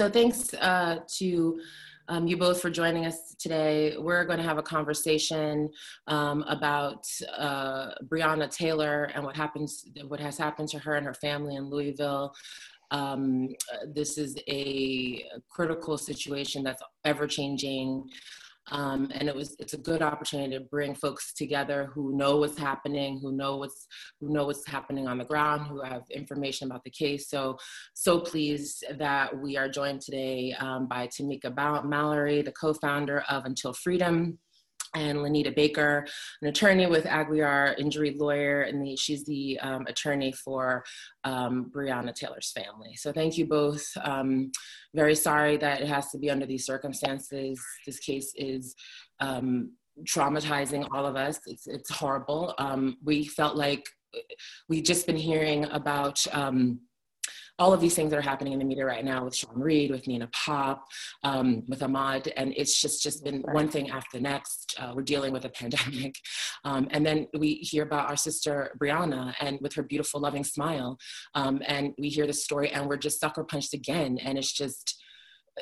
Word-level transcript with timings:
so 0.00 0.08
thanks 0.08 0.54
uh, 0.54 1.00
to 1.06 1.60
um, 2.08 2.26
you 2.26 2.34
both 2.34 2.62
for 2.62 2.70
joining 2.70 3.04
us 3.04 3.34
today. 3.38 3.94
We're 3.98 4.24
going 4.24 4.38
to 4.38 4.44
have 4.44 4.56
a 4.56 4.62
conversation 4.62 5.68
um, 6.06 6.42
about 6.48 7.06
uh, 7.36 7.90
Breonna 8.08 8.50
Taylor 8.50 9.10
and 9.14 9.22
what 9.22 9.36
happens, 9.36 9.84
what 10.08 10.18
has 10.18 10.38
happened 10.38 10.70
to 10.70 10.78
her 10.78 10.94
and 10.94 11.04
her 11.04 11.12
family 11.12 11.56
in 11.56 11.68
Louisville. 11.68 12.34
Um, 12.90 13.50
this 13.94 14.16
is 14.16 14.38
a 14.48 15.22
critical 15.50 15.98
situation 15.98 16.62
that's 16.62 16.82
ever 17.04 17.26
changing. 17.26 18.08
Um, 18.70 19.10
and 19.14 19.28
it 19.28 19.34
was 19.34 19.56
it's 19.58 19.74
a 19.74 19.78
good 19.78 20.02
opportunity 20.02 20.56
to 20.56 20.64
bring 20.64 20.94
folks 20.94 21.32
together 21.32 21.90
who 21.92 22.16
know 22.16 22.36
what's 22.36 22.58
happening, 22.58 23.18
who 23.20 23.32
know 23.32 23.56
what's 23.56 23.86
who 24.20 24.32
know 24.32 24.46
what's 24.46 24.66
happening 24.66 25.08
on 25.08 25.18
the 25.18 25.24
ground, 25.24 25.66
who 25.66 25.82
have 25.82 26.02
information 26.10 26.70
about 26.70 26.84
the 26.84 26.90
case. 26.90 27.28
So 27.28 27.58
so 27.94 28.20
pleased 28.20 28.84
that 28.98 29.36
we 29.36 29.56
are 29.56 29.68
joined 29.68 30.02
today 30.02 30.54
um, 30.60 30.86
by 30.86 31.08
Tamika 31.08 31.84
Mallory, 31.84 32.42
the 32.42 32.52
co-founder 32.52 33.24
of 33.28 33.44
Until 33.44 33.72
Freedom 33.72 34.38
and 34.94 35.18
Lonita 35.18 35.54
Baker, 35.54 36.06
an 36.42 36.48
attorney 36.48 36.86
with 36.86 37.04
Aguiar 37.04 37.78
Injury 37.78 38.16
Lawyer, 38.18 38.62
and 38.62 38.84
the, 38.84 38.96
she's 38.96 39.24
the 39.24 39.58
um, 39.60 39.86
attorney 39.86 40.32
for 40.32 40.84
um, 41.24 41.70
Breonna 41.74 42.14
Taylor's 42.14 42.52
family. 42.52 42.96
So 42.96 43.12
thank 43.12 43.38
you 43.38 43.46
both. 43.46 43.86
Um, 44.02 44.50
very 44.94 45.14
sorry 45.14 45.56
that 45.58 45.80
it 45.80 45.88
has 45.88 46.10
to 46.10 46.18
be 46.18 46.30
under 46.30 46.46
these 46.46 46.66
circumstances. 46.66 47.60
This 47.86 48.00
case 48.00 48.32
is 48.36 48.74
um, 49.20 49.72
traumatizing 50.04 50.88
all 50.92 51.06
of 51.06 51.16
us. 51.16 51.40
It's, 51.46 51.66
it's 51.66 51.90
horrible. 51.90 52.54
Um, 52.58 52.96
we 53.04 53.26
felt 53.26 53.56
like 53.56 53.86
we 54.68 54.82
just 54.82 55.06
been 55.06 55.16
hearing 55.16 55.66
about 55.66 56.24
um, 56.32 56.80
all 57.60 57.74
of 57.74 57.80
these 57.80 57.94
things 57.94 58.10
that 58.10 58.18
are 58.18 58.22
happening 58.22 58.54
in 58.54 58.58
the 58.58 58.64
media 58.64 58.86
right 58.86 59.04
now 59.04 59.22
with 59.22 59.36
Sean 59.36 59.60
Reed, 59.60 59.90
with 59.90 60.08
Nina 60.08 60.28
Pop, 60.32 60.88
um, 61.22 61.62
with 61.68 61.80
Ahmaud, 61.80 62.32
and 62.36 62.54
it's 62.56 62.80
just 62.80 63.02
just 63.02 63.22
been 63.22 63.42
one 63.52 63.68
thing 63.68 63.90
after 63.90 64.16
the 64.16 64.22
next. 64.22 64.74
Uh, 64.78 64.92
we're 64.96 65.02
dealing 65.02 65.32
with 65.32 65.44
a 65.44 65.48
pandemic, 65.60 66.16
um, 66.64 66.88
and 66.90 67.04
then 67.04 67.26
we 67.38 67.54
hear 67.56 67.82
about 67.82 68.08
our 68.08 68.16
sister 68.16 68.74
Breonna 68.80 69.34
and 69.40 69.58
with 69.60 69.74
her 69.74 69.82
beautiful, 69.82 70.20
loving 70.20 70.42
smile, 70.42 70.98
um, 71.34 71.60
and 71.66 71.92
we 71.98 72.08
hear 72.08 72.26
the 72.26 72.32
story, 72.32 72.70
and 72.70 72.88
we're 72.88 72.96
just 72.96 73.20
sucker 73.20 73.44
punched 73.44 73.74
again, 73.74 74.18
and 74.18 74.38
it's 74.38 74.52
just 74.52 75.00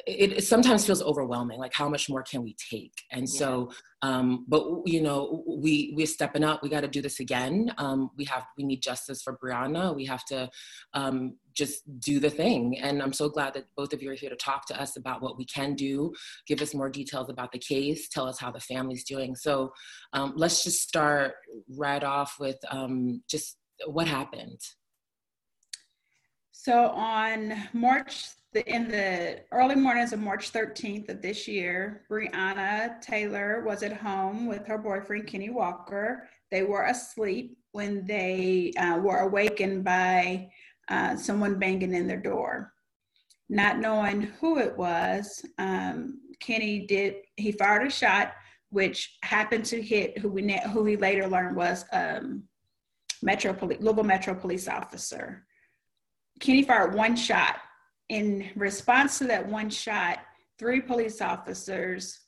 it, 0.06 0.32
it, 0.32 0.44
sometimes 0.44 0.86
feels 0.86 1.02
overwhelming 1.02 1.58
like 1.58 1.72
how 1.72 1.88
much 1.88 2.08
more 2.08 2.22
can 2.22 2.42
we 2.42 2.54
take? 2.70 2.92
And 3.10 3.22
yeah. 3.22 3.38
so 3.38 3.70
um, 4.02 4.44
but 4.46 4.64
you 4.84 5.00
know 5.00 5.42
we 5.46 5.92
we're 5.96 6.06
stepping 6.06 6.44
up 6.44 6.62
we 6.62 6.68
got 6.68 6.82
to 6.82 6.88
do 6.88 7.02
this 7.02 7.20
again. 7.20 7.72
Um, 7.78 8.10
we 8.16 8.24
have 8.26 8.44
we 8.56 8.64
need 8.64 8.82
justice 8.82 9.22
for 9.22 9.36
breonna. 9.42 9.94
We 9.94 10.04
have 10.04 10.24
to 10.26 10.50
um, 10.94 11.36
just 11.54 11.82
do 12.00 12.20
the 12.20 12.30
thing. 12.30 12.78
And 12.78 13.02
i'm 13.02 13.12
so 13.12 13.28
glad 13.28 13.54
that 13.54 13.64
both 13.76 13.92
of 13.92 14.00
you 14.00 14.10
are 14.10 14.14
here 14.14 14.30
to 14.30 14.36
talk 14.36 14.66
to 14.66 14.80
us 14.80 14.96
about 14.96 15.20
what 15.20 15.36
we 15.36 15.44
can 15.44 15.74
do. 15.74 16.12
Give 16.46 16.62
us 16.62 16.74
more 16.74 16.88
details 16.88 17.28
about 17.28 17.50
the 17.52 17.58
case. 17.58 18.08
Tell 18.08 18.26
us 18.26 18.38
how 18.38 18.52
the 18.52 18.60
family's 18.60 19.04
doing. 19.04 19.34
So 19.34 19.72
um, 20.12 20.34
let's 20.36 20.62
just 20.62 20.82
start 20.82 21.34
right 21.76 22.04
off 22.04 22.36
with 22.38 22.58
um, 22.70 23.22
just 23.28 23.56
what 23.86 24.06
happened. 24.06 24.60
So 26.52 26.88
on 26.88 27.54
march 27.72 28.28
the, 28.52 28.66
in 28.66 28.88
the 28.88 29.40
early 29.52 29.74
mornings 29.74 30.12
of 30.12 30.20
March 30.20 30.52
13th 30.52 31.10
of 31.10 31.20
this 31.20 31.46
year, 31.46 32.02
Breonna 32.10 33.00
Taylor 33.00 33.62
was 33.66 33.82
at 33.82 33.92
home 33.92 34.46
with 34.46 34.66
her 34.66 34.78
boyfriend, 34.78 35.26
Kenny 35.26 35.50
Walker. 35.50 36.28
They 36.50 36.62
were 36.62 36.84
asleep 36.84 37.58
when 37.72 38.06
they 38.06 38.72
uh, 38.78 38.98
were 38.98 39.18
awakened 39.18 39.84
by 39.84 40.48
uh, 40.88 41.16
someone 41.16 41.58
banging 41.58 41.94
in 41.94 42.06
their 42.06 42.20
door. 42.20 42.72
Not 43.50 43.78
knowing 43.78 44.22
who 44.40 44.58
it 44.58 44.76
was, 44.76 45.44
um, 45.58 46.20
Kenny 46.40 46.86
did, 46.86 47.16
he 47.36 47.52
fired 47.52 47.86
a 47.86 47.90
shot, 47.90 48.32
which 48.70 49.18
happened 49.22 49.64
to 49.66 49.82
hit 49.82 50.18
who, 50.18 50.28
we, 50.28 50.58
who 50.72 50.84
he 50.84 50.96
later 50.96 51.26
learned 51.26 51.56
was 51.56 51.84
um, 51.92 52.44
Metro 53.22 53.52
Police, 53.52 53.80
Louisville 53.80 54.04
Metro 54.04 54.34
Police 54.34 54.68
officer. 54.68 55.44
Kenny 56.40 56.62
fired 56.62 56.94
one 56.94 57.16
shot 57.16 57.56
in 58.08 58.50
response 58.56 59.18
to 59.18 59.24
that 59.24 59.46
one 59.46 59.70
shot, 59.70 60.18
three 60.58 60.80
police 60.80 61.20
officers 61.20 62.18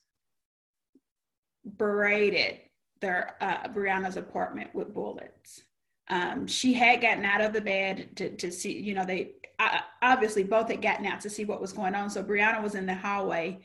berated 1.65 2.59
their 3.01 3.35
uh, 3.41 3.67
Breonna's 3.69 4.17
apartment 4.17 4.73
with 4.73 4.93
bullets. 4.93 5.63
Um, 6.09 6.45
she 6.45 6.73
had 6.73 7.01
gotten 7.01 7.25
out 7.25 7.41
of 7.41 7.53
the 7.53 7.61
bed 7.61 8.15
to, 8.17 8.35
to 8.37 8.51
see, 8.51 8.79
you 8.79 8.93
know, 8.93 9.05
they 9.05 9.33
uh, 9.59 9.79
obviously 10.01 10.43
both 10.43 10.69
had 10.69 10.81
gotten 10.81 11.05
out 11.05 11.21
to 11.21 11.29
see 11.29 11.45
what 11.45 11.61
was 11.61 11.73
going 11.73 11.95
on. 11.95 12.09
So 12.09 12.23
Breonna 12.23 12.61
was 12.61 12.75
in 12.75 12.85
the 12.85 12.93
hallway, 12.93 13.59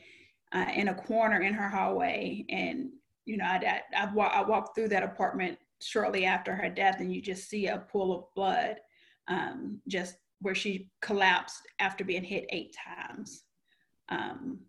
uh, 0.53 0.65
in 0.73 0.87
a 0.87 0.95
corner 0.95 1.41
in 1.41 1.53
her 1.53 1.67
hallway, 1.67 2.45
and 2.49 2.89
you 3.25 3.37
know, 3.37 3.45
I, 3.45 3.81
I, 3.95 4.05
I, 4.05 4.05
I 4.05 4.47
walked 4.47 4.75
through 4.75 4.87
that 4.89 5.03
apartment 5.03 5.57
shortly 5.81 6.25
after 6.25 6.55
her 6.55 6.69
death, 6.69 7.01
and 7.01 7.13
you 7.13 7.21
just 7.21 7.49
see 7.49 7.67
a 7.67 7.79
pool 7.79 8.17
of 8.17 8.33
blood 8.35 8.77
um, 9.27 9.81
just 9.87 10.15
where 10.41 10.55
she 10.55 10.89
collapsed 11.01 11.61
after 11.79 12.03
being 12.03 12.23
hit 12.23 12.45
eight 12.49 12.75
times. 12.75 13.43
Um, 14.09 14.59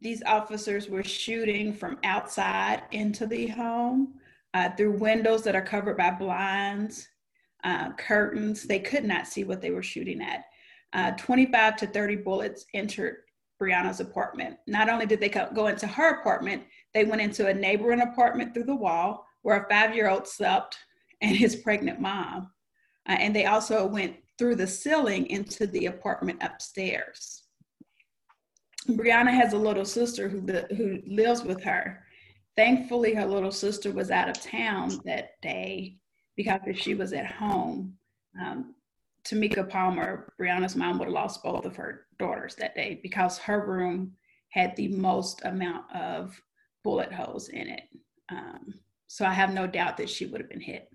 these 0.00 0.22
officers 0.24 0.88
were 0.88 1.04
shooting 1.04 1.72
from 1.72 1.98
outside 2.04 2.82
into 2.92 3.26
the 3.26 3.46
home 3.48 4.14
uh, 4.54 4.70
through 4.70 4.98
windows 4.98 5.42
that 5.42 5.56
are 5.56 5.62
covered 5.62 5.96
by 5.96 6.10
blinds, 6.10 7.08
uh, 7.64 7.92
curtains. 7.92 8.64
They 8.64 8.78
could 8.78 9.04
not 9.04 9.26
see 9.26 9.44
what 9.44 9.60
they 9.60 9.70
were 9.70 9.82
shooting 9.82 10.20
at. 10.20 10.44
Uh, 10.92 11.12
25 11.12 11.76
to 11.76 11.86
30 11.86 12.16
bullets 12.16 12.66
entered 12.74 13.16
Breonna's 13.58 14.00
apartment. 14.00 14.56
Not 14.66 14.88
only 14.88 15.06
did 15.06 15.20
they 15.20 15.28
go 15.28 15.66
into 15.68 15.86
her 15.86 16.20
apartment, 16.20 16.64
they 16.94 17.04
went 17.04 17.22
into 17.22 17.46
a 17.46 17.54
neighboring 17.54 18.02
apartment 18.02 18.52
through 18.52 18.64
the 18.64 18.74
wall 18.74 19.26
where 19.42 19.62
a 19.62 19.68
five 19.68 19.94
year 19.94 20.08
old 20.08 20.26
slept 20.26 20.76
and 21.22 21.36
his 21.36 21.56
pregnant 21.56 22.00
mom. 22.00 22.50
Uh, 23.08 23.16
and 23.18 23.34
they 23.34 23.46
also 23.46 23.86
went 23.86 24.16
through 24.38 24.56
the 24.56 24.66
ceiling 24.66 25.26
into 25.26 25.66
the 25.66 25.86
apartment 25.86 26.42
upstairs. 26.42 27.44
Breonna 28.88 29.32
has 29.32 29.52
a 29.52 29.58
little 29.58 29.84
sister 29.84 30.28
who, 30.28 30.40
who 30.76 31.00
lives 31.06 31.42
with 31.42 31.62
her. 31.64 32.04
Thankfully, 32.56 33.14
her 33.14 33.26
little 33.26 33.50
sister 33.50 33.92
was 33.92 34.10
out 34.10 34.28
of 34.28 34.40
town 34.40 35.00
that 35.04 35.40
day 35.42 35.96
because 36.36 36.60
if 36.66 36.78
she 36.78 36.94
was 36.94 37.12
at 37.12 37.26
home, 37.26 37.94
um, 38.40 38.74
Tamika 39.24 39.68
Palmer, 39.68 40.32
Breonna's 40.40 40.76
mom, 40.76 40.98
would 40.98 41.06
have 41.06 41.14
lost 41.14 41.42
both 41.42 41.64
of 41.64 41.76
her 41.76 42.06
daughters 42.18 42.54
that 42.56 42.74
day 42.74 43.00
because 43.02 43.38
her 43.38 43.66
room 43.66 44.12
had 44.50 44.76
the 44.76 44.88
most 44.88 45.42
amount 45.44 45.84
of 45.94 46.40
bullet 46.84 47.12
holes 47.12 47.48
in 47.48 47.68
it. 47.68 47.82
Um, 48.30 48.74
so 49.08 49.24
I 49.24 49.32
have 49.32 49.52
no 49.52 49.66
doubt 49.66 49.96
that 49.96 50.08
she 50.08 50.26
would 50.26 50.40
have 50.40 50.50
been 50.50 50.60
hit. 50.60 50.88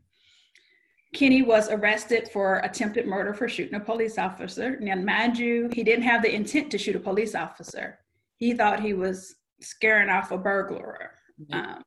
Kenny 1.13 1.41
was 1.41 1.69
arrested 1.69 2.29
for 2.31 2.59
attempted 2.59 3.05
murder 3.05 3.33
for 3.33 3.49
shooting 3.49 3.75
a 3.75 3.79
police 3.79 4.17
officer. 4.17 4.79
Now, 4.79 4.95
mind 4.95 5.37
you, 5.37 5.69
he 5.73 5.83
didn't 5.83 6.03
have 6.03 6.21
the 6.21 6.33
intent 6.33 6.71
to 6.71 6.77
shoot 6.77 6.95
a 6.95 6.99
police 6.99 7.35
officer. 7.35 7.99
He 8.37 8.53
thought 8.53 8.79
he 8.79 8.93
was 8.93 9.35
scaring 9.59 10.09
off 10.09 10.31
a 10.31 10.37
burglar. 10.37 11.11
Mm-hmm. 11.39 11.53
Um, 11.53 11.83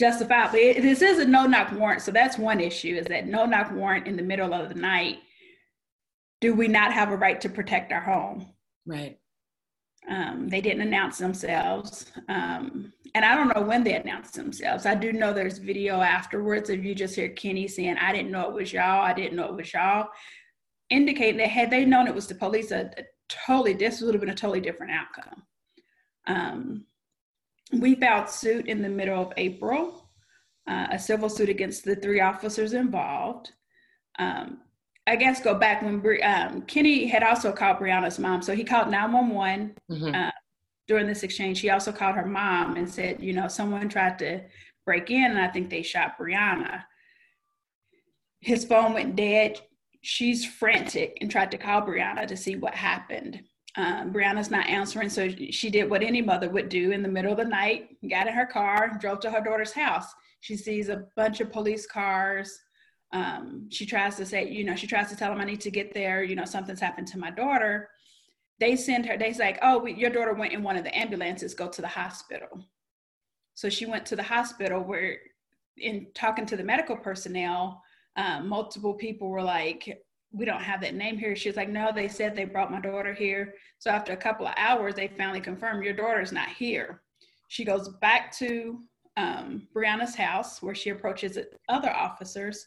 justifiably. 0.00 0.80
This 0.80 1.02
is 1.02 1.18
a 1.18 1.24
no 1.24 1.46
knock 1.46 1.72
warrant, 1.72 2.02
so 2.02 2.10
that's 2.10 2.38
one 2.38 2.60
issue: 2.60 2.96
is 2.96 3.06
that 3.06 3.26
no 3.26 3.44
knock 3.44 3.70
warrant 3.70 4.08
in 4.08 4.16
the 4.16 4.22
middle 4.22 4.52
of 4.52 4.68
the 4.68 4.74
night. 4.74 5.18
Do 6.40 6.54
we 6.54 6.68
not 6.68 6.92
have 6.92 7.10
a 7.10 7.16
right 7.16 7.40
to 7.42 7.48
protect 7.50 7.92
our 7.92 8.00
home? 8.00 8.46
Right. 8.86 9.18
Um, 10.08 10.48
they 10.48 10.60
didn't 10.60 10.82
announce 10.82 11.18
themselves. 11.18 12.10
Um, 12.28 12.92
and 13.14 13.24
I 13.24 13.34
don't 13.34 13.54
know 13.54 13.62
when 13.62 13.84
they 13.84 13.94
announced 13.94 14.34
themselves. 14.34 14.86
I 14.86 14.94
do 14.94 15.12
know 15.12 15.32
there's 15.32 15.58
video 15.58 16.00
afterwards 16.00 16.70
of 16.70 16.84
you 16.84 16.94
just 16.94 17.14
hear 17.14 17.28
Kenny 17.28 17.68
saying, 17.68 17.96
I 17.96 18.12
didn't 18.12 18.30
know 18.30 18.48
it 18.48 18.54
was 18.54 18.72
y'all. 18.72 19.02
I 19.02 19.12
didn't 19.12 19.36
know 19.36 19.46
it 19.46 19.56
was 19.56 19.72
y'all. 19.72 20.08
Indicating 20.88 21.38
that 21.38 21.48
had 21.48 21.70
they 21.70 21.84
known 21.84 22.08
it 22.08 22.14
was 22.14 22.26
the 22.26 22.34
police, 22.34 22.70
a, 22.70 22.90
a 22.96 23.02
totally, 23.28 23.74
this 23.74 24.00
would 24.00 24.14
have 24.14 24.20
been 24.20 24.30
a 24.30 24.34
totally 24.34 24.60
different 24.60 24.92
outcome. 24.92 25.42
Um, 26.26 26.86
we 27.72 27.94
filed 27.94 28.28
suit 28.28 28.66
in 28.66 28.82
the 28.82 28.88
middle 28.88 29.20
of 29.20 29.32
April, 29.36 30.10
uh, 30.68 30.88
a 30.90 30.98
civil 30.98 31.28
suit 31.28 31.48
against 31.48 31.84
the 31.84 31.96
three 31.96 32.20
officers 32.20 32.72
involved. 32.72 33.52
Um, 34.18 34.58
I 35.06 35.16
guess 35.16 35.40
go 35.40 35.54
back 35.54 35.82
when 35.82 36.02
um, 36.22 36.62
Kenny 36.62 37.06
had 37.06 37.22
also 37.22 37.52
called 37.52 37.78
Breonna's 37.78 38.18
mom. 38.18 38.42
So 38.42 38.54
he 38.54 38.64
called 38.64 38.90
911 38.90 39.74
mm-hmm. 39.90 40.14
uh, 40.14 40.30
during 40.86 41.06
this 41.06 41.22
exchange. 41.22 41.60
He 41.60 41.70
also 41.70 41.90
called 41.90 42.16
her 42.16 42.26
mom 42.26 42.76
and 42.76 42.88
said, 42.88 43.22
you 43.22 43.32
know, 43.32 43.48
someone 43.48 43.88
tried 43.88 44.18
to 44.20 44.42
break 44.84 45.10
in 45.10 45.30
and 45.30 45.40
I 45.40 45.48
think 45.48 45.70
they 45.70 45.82
shot 45.82 46.18
Breonna. 46.18 46.82
His 48.40 48.64
phone 48.64 48.94
went 48.94 49.16
dead. 49.16 49.60
She's 50.02 50.44
frantic 50.44 51.18
and 51.20 51.30
tried 51.30 51.50
to 51.50 51.58
call 51.58 51.82
Breonna 51.82 52.26
to 52.26 52.36
see 52.36 52.56
what 52.56 52.74
happened. 52.74 53.42
Um, 53.76 54.12
Breonna's 54.12 54.50
not 54.50 54.66
answering, 54.66 55.08
so 55.08 55.28
she 55.28 55.70
did 55.70 55.88
what 55.88 56.02
any 56.02 56.22
mother 56.22 56.48
would 56.50 56.68
do 56.68 56.90
in 56.90 57.02
the 57.02 57.08
middle 57.08 57.30
of 57.30 57.38
the 57.38 57.44
night, 57.44 57.88
got 58.08 58.26
in 58.26 58.32
her 58.32 58.46
car, 58.46 58.96
drove 59.00 59.20
to 59.20 59.30
her 59.30 59.40
daughter's 59.40 59.72
house. 59.72 60.06
She 60.40 60.56
sees 60.56 60.88
a 60.88 61.04
bunch 61.16 61.40
of 61.40 61.52
police 61.52 61.86
cars, 61.86 62.58
um, 63.12 63.68
she 63.70 63.86
tries 63.86 64.16
to 64.16 64.26
say, 64.26 64.48
you 64.48 64.64
know, 64.64 64.76
she 64.76 64.86
tries 64.86 65.08
to 65.10 65.16
tell 65.16 65.32
him, 65.32 65.40
I 65.40 65.44
need 65.44 65.60
to 65.62 65.70
get 65.70 65.92
there, 65.92 66.22
you 66.22 66.36
know, 66.36 66.44
something's 66.44 66.80
happened 66.80 67.08
to 67.08 67.18
my 67.18 67.30
daughter. 67.30 67.88
they 68.60 68.76
send 68.76 69.06
her, 69.06 69.16
they's 69.16 69.38
like, 69.38 69.58
oh, 69.62 69.78
we, 69.78 69.94
your 69.94 70.10
daughter 70.10 70.34
went 70.34 70.52
in 70.52 70.62
one 70.62 70.76
of 70.76 70.84
the 70.84 70.96
ambulances, 70.96 71.54
go 71.54 71.68
to 71.68 71.80
the 71.80 71.88
hospital. 71.88 72.48
So 73.54 73.68
she 73.68 73.86
went 73.86 74.06
to 74.06 74.16
the 74.16 74.22
hospital 74.22 74.82
where, 74.82 75.16
in 75.78 76.06
talking 76.14 76.46
to 76.46 76.56
the 76.56 76.62
medical 76.64 76.96
personnel, 76.96 77.82
um, 78.16 78.48
multiple 78.48 78.94
people 78.94 79.28
were 79.28 79.42
like, 79.42 80.02
we 80.32 80.44
don't 80.44 80.62
have 80.62 80.80
that 80.82 80.94
name 80.94 81.18
here. 81.18 81.34
She 81.34 81.48
was 81.48 81.56
like, 81.56 81.68
no, 81.68 81.90
they 81.92 82.06
said 82.06 82.36
they 82.36 82.44
brought 82.44 82.70
my 82.70 82.80
daughter 82.80 83.14
here. 83.14 83.54
So 83.78 83.90
after 83.90 84.12
a 84.12 84.16
couple 84.16 84.46
of 84.46 84.54
hours, 84.56 84.94
they 84.94 85.08
finally 85.08 85.40
confirmed 85.40 85.84
your 85.84 85.94
daughter's 85.94 86.32
not 86.32 86.48
here. 86.50 87.02
She 87.48 87.64
goes 87.64 87.88
back 88.00 88.30
to 88.36 88.80
um, 89.16 89.66
Breonna's 89.74 90.14
house 90.14 90.62
where 90.62 90.74
she 90.74 90.90
approaches 90.90 91.38
other 91.68 91.90
officers 91.90 92.64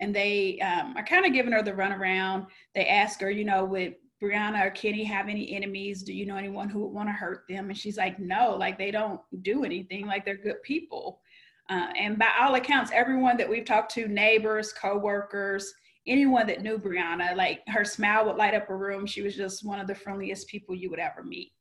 and 0.00 0.14
they 0.14 0.58
um, 0.60 0.94
are 0.96 1.04
kind 1.04 1.26
of 1.26 1.32
giving 1.32 1.52
her 1.52 1.62
the 1.62 1.72
runaround. 1.72 2.46
They 2.74 2.86
ask 2.86 3.20
her, 3.20 3.30
you 3.30 3.44
know, 3.44 3.64
would 3.64 3.96
Breonna 4.22 4.66
or 4.66 4.70
Kenny 4.70 5.04
have 5.04 5.28
any 5.28 5.54
enemies? 5.54 6.02
Do 6.02 6.12
you 6.12 6.26
know 6.26 6.36
anyone 6.36 6.68
who 6.68 6.80
would 6.80 6.92
want 6.92 7.08
to 7.08 7.12
hurt 7.12 7.44
them? 7.48 7.68
And 7.68 7.76
she's 7.76 7.96
like, 7.96 8.18
no, 8.18 8.56
like 8.58 8.78
they 8.78 8.90
don't 8.90 9.20
do 9.42 9.64
anything. 9.64 10.06
Like 10.06 10.24
they're 10.24 10.36
good 10.36 10.62
people. 10.62 11.20
Uh, 11.68 11.88
and 11.98 12.18
by 12.18 12.28
all 12.40 12.54
accounts, 12.54 12.90
everyone 12.94 13.36
that 13.36 13.48
we've 13.48 13.64
talked 13.64 13.92
to, 13.92 14.06
neighbors, 14.06 14.72
coworkers, 14.72 15.72
anyone 16.06 16.46
that 16.46 16.62
knew 16.62 16.78
Breonna, 16.78 17.36
like 17.36 17.60
her 17.68 17.84
smile 17.84 18.26
would 18.26 18.36
light 18.36 18.54
up 18.54 18.70
a 18.70 18.76
room. 18.76 19.06
She 19.06 19.22
was 19.22 19.34
just 19.34 19.64
one 19.64 19.80
of 19.80 19.86
the 19.86 19.94
friendliest 19.94 20.46
people 20.48 20.74
you 20.74 20.88
would 20.90 21.00
ever 21.00 21.22
meet. 21.24 21.52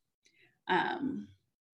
Um, 0.68 1.28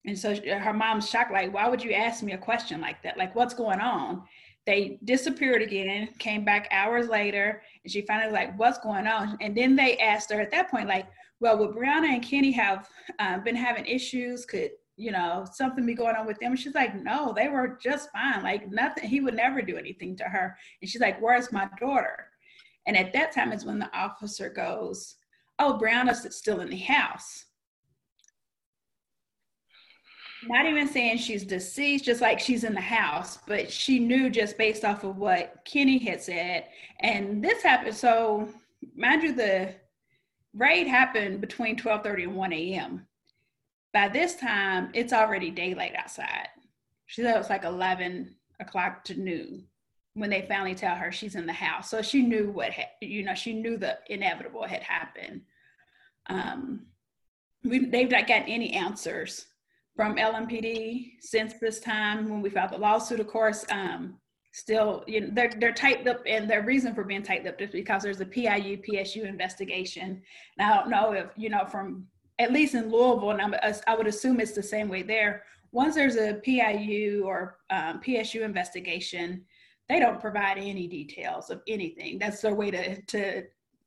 and 0.05 0.17
so 0.17 0.35
her 0.35 0.73
mom's 0.73 1.09
shocked, 1.09 1.31
like, 1.31 1.53
why 1.53 1.67
would 1.67 1.83
you 1.83 1.91
ask 1.91 2.23
me 2.23 2.31
a 2.31 2.37
question 2.37 2.81
like 2.81 3.03
that? 3.03 3.17
Like, 3.17 3.35
what's 3.35 3.53
going 3.53 3.79
on? 3.79 4.23
They 4.65 4.99
disappeared 5.03 5.61
again, 5.61 6.09
came 6.19 6.45
back 6.45 6.67
hours 6.71 7.07
later, 7.07 7.63
and 7.83 7.91
she 7.91 8.01
finally 8.01 8.31
like, 8.31 8.57
what's 8.59 8.77
going 8.77 9.07
on? 9.07 9.37
And 9.41 9.57
then 9.57 9.75
they 9.75 9.97
asked 9.97 10.31
her 10.31 10.39
at 10.39 10.51
that 10.51 10.69
point, 10.69 10.87
like, 10.87 11.07
well, 11.39 11.57
would 11.57 11.75
Breonna 11.75 12.13
and 12.13 12.23
Kenny 12.23 12.51
have 12.51 12.87
uh, 13.17 13.39
been 13.39 13.55
having 13.55 13.85
issues? 13.87 14.45
Could 14.45 14.71
you 14.97 15.11
know 15.11 15.45
something 15.51 15.85
be 15.85 15.95
going 15.95 16.15
on 16.15 16.27
with 16.27 16.39
them? 16.39 16.51
And 16.51 16.59
she's 16.59 16.75
like, 16.75 16.95
no, 16.95 17.33
they 17.35 17.47
were 17.47 17.79
just 17.81 18.11
fine. 18.11 18.43
Like 18.43 18.69
nothing. 18.69 19.09
He 19.09 19.19
would 19.19 19.33
never 19.33 19.63
do 19.63 19.77
anything 19.77 20.15
to 20.17 20.25
her. 20.25 20.55
And 20.81 20.89
she's 20.89 21.01
like, 21.01 21.19
where's 21.19 21.51
my 21.51 21.67
daughter? 21.79 22.27
And 22.85 22.95
at 22.95 23.13
that 23.13 23.31
time 23.31 23.51
is 23.51 23.65
when 23.65 23.79
the 23.79 23.89
officer 23.97 24.49
goes, 24.49 25.15
oh, 25.57 25.79
Breonna's 25.81 26.35
still 26.35 26.59
in 26.59 26.69
the 26.69 26.77
house 26.77 27.45
not 30.47 30.65
even 30.65 30.87
saying 30.87 31.17
she's 31.17 31.43
deceased, 31.43 32.05
just 32.05 32.21
like 32.21 32.39
she's 32.39 32.63
in 32.63 32.73
the 32.73 32.81
house, 32.81 33.39
but 33.47 33.71
she 33.71 33.99
knew 33.99 34.29
just 34.29 34.57
based 34.57 34.83
off 34.83 35.03
of 35.03 35.17
what 35.17 35.61
Kenny 35.65 35.99
had 35.99 36.21
said. 36.21 36.65
And 36.99 37.43
this 37.43 37.61
happened. 37.61 37.95
So, 37.95 38.49
mind 38.95 39.23
you, 39.23 39.33
the 39.33 39.75
raid 40.53 40.87
happened 40.87 41.41
between 41.41 41.75
12:30 41.75 42.23
and 42.23 42.35
1 42.35 42.53
a.m. 42.53 43.07
By 43.93 44.07
this 44.07 44.35
time, 44.35 44.89
it's 44.93 45.13
already 45.13 45.51
daylight 45.51 45.95
outside. 45.95 46.47
She 47.05 47.21
said 47.21 47.35
it 47.35 47.39
was 47.39 47.49
like 47.49 47.65
11 47.65 48.35
o'clock 48.59 49.03
to 49.05 49.15
noon 49.15 49.67
when 50.13 50.29
they 50.29 50.45
finally 50.47 50.75
tell 50.75 50.95
her 50.95 51.11
she's 51.11 51.35
in 51.35 51.45
the 51.45 51.53
house. 51.53 51.89
So 51.89 52.01
she 52.01 52.21
knew 52.21 52.49
what 52.49 52.71
had, 52.71 52.87
you 53.01 53.23
know, 53.23 53.35
she 53.35 53.53
knew 53.53 53.77
the 53.77 53.97
inevitable 54.07 54.63
had 54.63 54.83
happened. 54.83 55.41
Um, 56.27 56.85
we, 57.63 57.85
they've 57.85 58.09
not 58.09 58.27
gotten 58.27 58.47
any 58.47 58.71
answers 58.71 59.47
from 59.95 60.15
LMPD 60.15 61.13
since 61.19 61.53
this 61.55 61.79
time 61.79 62.29
when 62.29 62.41
we 62.41 62.49
filed 62.49 62.71
the 62.71 62.77
lawsuit, 62.77 63.19
of 63.19 63.27
course. 63.27 63.65
Um, 63.69 64.17
still, 64.51 65.03
you 65.07 65.21
know, 65.21 65.29
they're 65.31 65.51
they're 65.57 65.73
tight 65.73 66.07
up, 66.07 66.21
and 66.25 66.49
their 66.49 66.63
reason 66.63 66.93
for 66.93 67.03
being 67.03 67.23
tight 67.23 67.47
up 67.47 67.61
is 67.61 67.71
because 67.71 68.03
there's 68.03 68.21
a 68.21 68.25
PIU 68.25 68.77
PSU 68.77 69.25
investigation. 69.25 70.21
And 70.57 70.71
I 70.71 70.75
don't 70.75 70.89
know 70.89 71.13
if 71.13 71.27
you 71.35 71.49
know 71.49 71.65
from 71.65 72.07
at 72.39 72.51
least 72.51 72.73
in 72.73 72.91
Louisville, 72.91 73.31
and 73.31 73.41
I'm, 73.41 73.55
I 73.87 73.95
would 73.95 74.07
assume 74.07 74.39
it's 74.39 74.53
the 74.53 74.63
same 74.63 74.89
way 74.89 75.03
there. 75.03 75.43
Once 75.71 75.95
there's 75.95 76.15
a 76.15 76.35
PIU 76.43 77.23
or 77.25 77.57
um, 77.69 78.01
PSU 78.01 78.41
investigation, 78.41 79.45
they 79.87 79.99
don't 79.99 80.19
provide 80.19 80.57
any 80.57 80.87
details 80.87 81.49
of 81.49 81.61
anything. 81.67 82.17
That's 82.17 82.41
their 82.41 82.55
way 82.55 82.71
to 82.71 83.01
to 83.01 83.43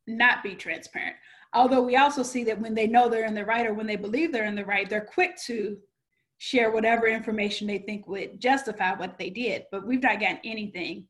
not 0.07 0.43
be 0.43 0.55
transparent. 0.55 1.17
Although 1.55 1.83
we 1.83 1.97
also 1.97 2.23
see 2.23 2.45
that 2.45 2.61
when 2.61 2.75
they 2.75 2.87
know 2.87 3.09
they're 3.09 3.27
in 3.27 3.35
the 3.35 3.45
right 3.45 3.67
or 3.67 3.75
when 3.75 3.87
they 3.87 3.97
believe 3.97 4.33
they're 4.33 4.47
in 4.47 4.57
the 4.57 4.65
right, 4.65 4.89
they're 4.89 5.01
quick 5.01 5.37
to 5.47 5.79
share 6.45 6.71
whatever 6.71 7.07
information 7.07 7.67
they 7.67 7.79
think 7.79 8.07
would 8.07 8.39
justify 8.39 8.93
what 8.93 9.17
they 9.17 9.31
did, 9.31 9.65
but 9.73 9.87
we've 9.87 10.03
not 10.03 10.21
gotten 10.21 10.41
anything. 10.45 11.07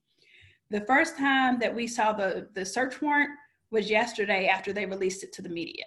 The 0.70 0.82
first 0.82 1.18
time 1.18 1.58
that 1.58 1.74
we 1.74 1.88
saw 1.88 2.12
the, 2.12 2.46
the 2.54 2.64
search 2.64 3.02
warrant 3.02 3.30
was 3.72 3.90
yesterday 3.90 4.46
after 4.46 4.72
they 4.72 4.86
released 4.86 5.24
it 5.24 5.32
to 5.32 5.42
the 5.42 5.48
media. 5.48 5.86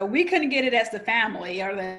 We 0.00 0.24
couldn't 0.24 0.48
get 0.48 0.64
it 0.64 0.72
as 0.72 0.88
the 0.88 0.98
family 0.98 1.60
or 1.60 1.76
the, 1.76 1.98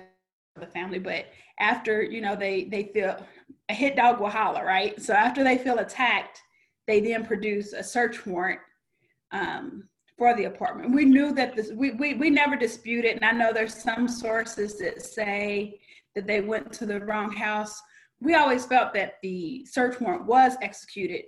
the 0.59 0.65
family, 0.65 0.97
but 0.97 1.27
after, 1.59 2.01
you 2.01 2.19
know, 2.19 2.35
they, 2.35 2.63
they 2.63 2.85
feel 2.85 3.23
a 3.69 3.75
hit 3.75 3.95
dog 3.95 4.19
will 4.19 4.29
holler, 4.29 4.65
right? 4.65 4.99
So 4.99 5.13
after 5.13 5.43
they 5.43 5.59
feel 5.59 5.77
attacked, 5.77 6.41
they 6.87 6.99
then 6.99 7.23
produce 7.23 7.73
a 7.73 7.83
search 7.83 8.25
warrant 8.25 8.59
um, 9.31 9.87
for 10.17 10.35
the 10.35 10.45
apartment. 10.45 10.93
We 10.93 11.05
knew 11.05 11.33
that 11.33 11.55
this, 11.55 11.71
we, 11.71 11.91
we, 11.91 12.15
we 12.15 12.29
never 12.29 12.55
disputed, 12.55 13.15
and 13.15 13.25
I 13.25 13.31
know 13.31 13.53
there's 13.53 13.73
some 13.73 14.07
sources 14.07 14.77
that 14.79 15.01
say 15.01 15.79
that 16.15 16.25
they 16.25 16.41
went 16.41 16.73
to 16.73 16.85
the 16.85 16.99
wrong 17.01 17.31
house. 17.31 17.79
We 18.19 18.33
always 18.33 18.65
felt 18.65 18.93
that 18.95 19.15
the 19.21 19.65
search 19.65 20.01
warrant 20.01 20.25
was 20.25 20.55
executed. 20.61 21.25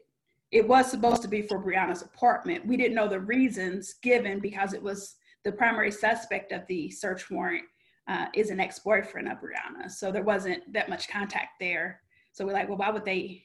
It 0.51 0.67
was 0.67 0.89
supposed 0.89 1.21
to 1.21 1.27
be 1.27 1.43
for 1.43 1.63
Breonna's 1.63 2.01
apartment. 2.01 2.65
We 2.65 2.77
didn't 2.77 2.95
know 2.95 3.07
the 3.07 3.19
reasons 3.19 3.93
given 4.01 4.39
because 4.39 4.73
it 4.73 4.81
was 4.81 5.15
the 5.45 5.51
primary 5.51 5.91
suspect 5.91 6.51
of 6.51 6.65
the 6.67 6.89
search 6.89 7.29
warrant 7.29 7.65
uh, 8.07 8.25
is 8.33 8.49
an 8.49 8.59
ex-boyfriend 8.59 9.27
of 9.27 9.37
Breonna. 9.37 9.91
So 9.91 10.11
there 10.11 10.23
wasn't 10.23 10.73
that 10.73 10.89
much 10.89 11.07
contact 11.07 11.59
there. 11.59 12.01
So 12.31 12.43
we're 12.43 12.53
like, 12.53 12.67
well, 12.67 12.77
why 12.79 12.89
would 12.89 13.05
they? 13.05 13.43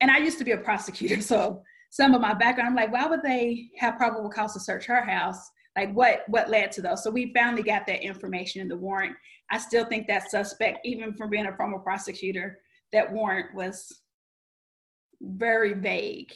And 0.00 0.10
I 0.10 0.18
used 0.18 0.38
to 0.38 0.44
be 0.44 0.52
a 0.52 0.56
prosecutor, 0.56 1.20
so 1.20 1.62
some 1.90 2.14
of 2.14 2.20
my 2.20 2.34
background. 2.34 2.68
I'm 2.68 2.76
like, 2.76 2.92
why 2.92 3.06
would 3.06 3.22
they 3.22 3.68
have 3.78 3.96
probable 3.96 4.30
cause 4.30 4.54
to 4.54 4.60
search 4.60 4.86
her 4.86 5.02
house? 5.02 5.50
Like 5.76 5.92
what 5.94 6.24
what 6.28 6.50
led 6.50 6.72
to 6.72 6.82
those? 6.82 7.04
So 7.04 7.10
we 7.10 7.32
finally 7.32 7.62
got 7.62 7.86
that 7.86 8.02
information 8.02 8.60
in 8.60 8.68
the 8.68 8.76
warrant. 8.76 9.16
I 9.50 9.58
still 9.58 9.84
think 9.84 10.06
that 10.08 10.30
suspect, 10.30 10.84
even 10.84 11.14
from 11.14 11.30
being 11.30 11.46
a 11.46 11.56
former 11.56 11.78
prosecutor, 11.78 12.58
that 12.92 13.12
warrant 13.12 13.54
was 13.54 14.00
very 15.20 15.74
vague 15.74 16.32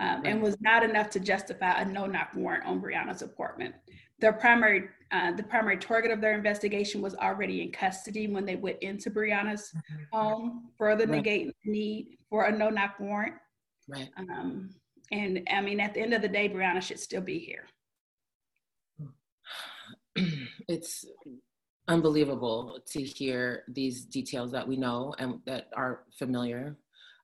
um, 0.00 0.22
right. 0.22 0.26
and 0.26 0.42
was 0.42 0.56
not 0.60 0.82
enough 0.82 1.10
to 1.10 1.20
justify 1.20 1.80
a 1.80 1.84
no-knock 1.84 2.30
warrant 2.34 2.66
on 2.66 2.80
Breonna's 2.80 3.22
apartment. 3.22 3.74
Their 4.20 4.32
primary, 4.32 4.88
uh, 5.10 5.32
the 5.32 5.42
primary 5.42 5.76
target 5.76 6.10
of 6.10 6.20
their 6.20 6.34
investigation 6.34 7.00
was 7.00 7.14
already 7.16 7.62
in 7.62 7.72
custody 7.72 8.26
when 8.28 8.44
they 8.44 8.56
went 8.56 8.78
into 8.82 9.10
Breonna's 9.10 9.72
mm-hmm. 9.76 10.16
home, 10.16 10.70
further 10.78 11.06
right. 11.06 11.22
negating 11.22 11.52
the 11.64 11.70
need 11.70 12.18
for 12.28 12.44
a 12.44 12.56
no-knock 12.56 12.98
warrant. 13.00 13.34
Right. 13.88 14.08
Um, 14.16 14.70
and 15.12 15.46
I 15.50 15.60
mean, 15.60 15.80
at 15.80 15.94
the 15.94 16.00
end 16.00 16.14
of 16.14 16.22
the 16.22 16.28
day, 16.28 16.48
Breonna 16.48 16.82
should 16.82 17.00
still 17.00 17.20
be 17.20 17.38
here. 17.38 17.66
It's 20.68 21.04
unbelievable 21.88 22.78
to 22.92 23.02
hear 23.02 23.64
these 23.68 24.04
details 24.04 24.50
that 24.52 24.66
we 24.66 24.76
know 24.76 25.14
and 25.18 25.40
that 25.44 25.68
are 25.76 26.04
familiar, 26.18 26.78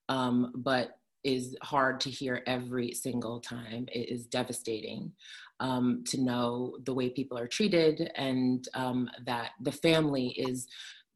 um, 0.09 0.53
but 0.55 0.99
is 1.25 1.57
hard 1.63 2.01
to 2.01 2.11
hear 2.11 2.43
every 2.47 2.93
single 2.93 3.41
time. 3.41 3.87
It 3.93 4.11
is 4.11 4.27
devastating 4.27 5.13
um, 5.61 6.03
to 6.09 6.21
know 6.21 6.77
the 6.85 6.95
way 6.95 7.11
people 7.11 7.39
are 7.39 7.47
treated 7.47 8.11
and 8.17 8.67
um, 8.75 9.09
that 9.27 9.51
the 9.61 9.73
family 9.73 10.29
is 10.29 10.67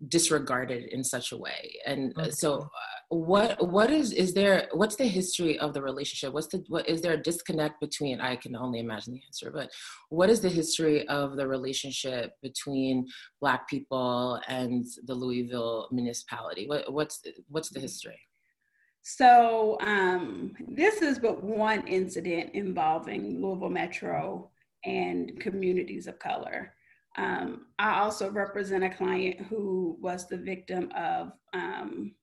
disregarded 0.09 0.85
in 0.85 1.05
such 1.05 1.33
a 1.33 1.37
way. 1.37 1.79
And 1.87 2.13
uh, 2.19 2.31
so 2.31 2.61
uh, 2.63 2.69
what 3.09 3.69
what 3.69 3.91
is 3.91 4.13
is 4.13 4.35
there 4.35 4.69
what's 4.73 4.97
the 4.97 5.07
history 5.07 5.59
of 5.59 5.75
the 5.75 5.83
relationship? 5.83 6.33
What's 6.33 6.49
the 6.49 6.65
what 6.69 6.89
is 6.89 7.01
there 7.01 7.13
a 7.13 7.23
disconnect 7.23 7.81
between 7.81 8.21
i 8.21 8.37
can 8.37 8.57
only 8.57 8.81
imagine 8.81 9.15
the 9.15 9.23
answer 9.27 9.51
but 9.51 9.71
what 10.09 10.31
is 10.31 10.41
the 10.41 10.49
history 10.49 11.07
of 11.09 11.37
the 11.37 11.47
relationship 11.47 12.33
between 12.43 13.07
black 13.41 13.69
people 13.69 14.41
and 14.49 14.85
the 15.07 15.15
louisville 15.15 15.89
municipality? 15.93 16.67
What, 16.67 16.93
what's 16.93 17.23
what's 17.49 17.71
the 17.71 17.81
history? 17.81 18.21
So 19.03 19.77
um, 19.83 20.55
this 20.67 21.03
is 21.03 21.19
but 21.19 21.43
one 21.43 21.87
incident 21.87 22.55
involving 22.55 23.43
louisville 23.43 23.69
metro 23.69 24.51
and 24.85 25.39
communities 25.41 26.07
of 26.07 26.19
color 26.19 26.74
um, 27.17 27.67
I 27.79 28.01
also 28.01 28.31
represent 28.31 28.85
a 28.85 28.91
client 28.91 29.41
who 29.49 29.97
was 30.01 30.29
the 30.29 30.37
victim 30.37 30.91
of 30.97 31.33
um, 31.53 32.15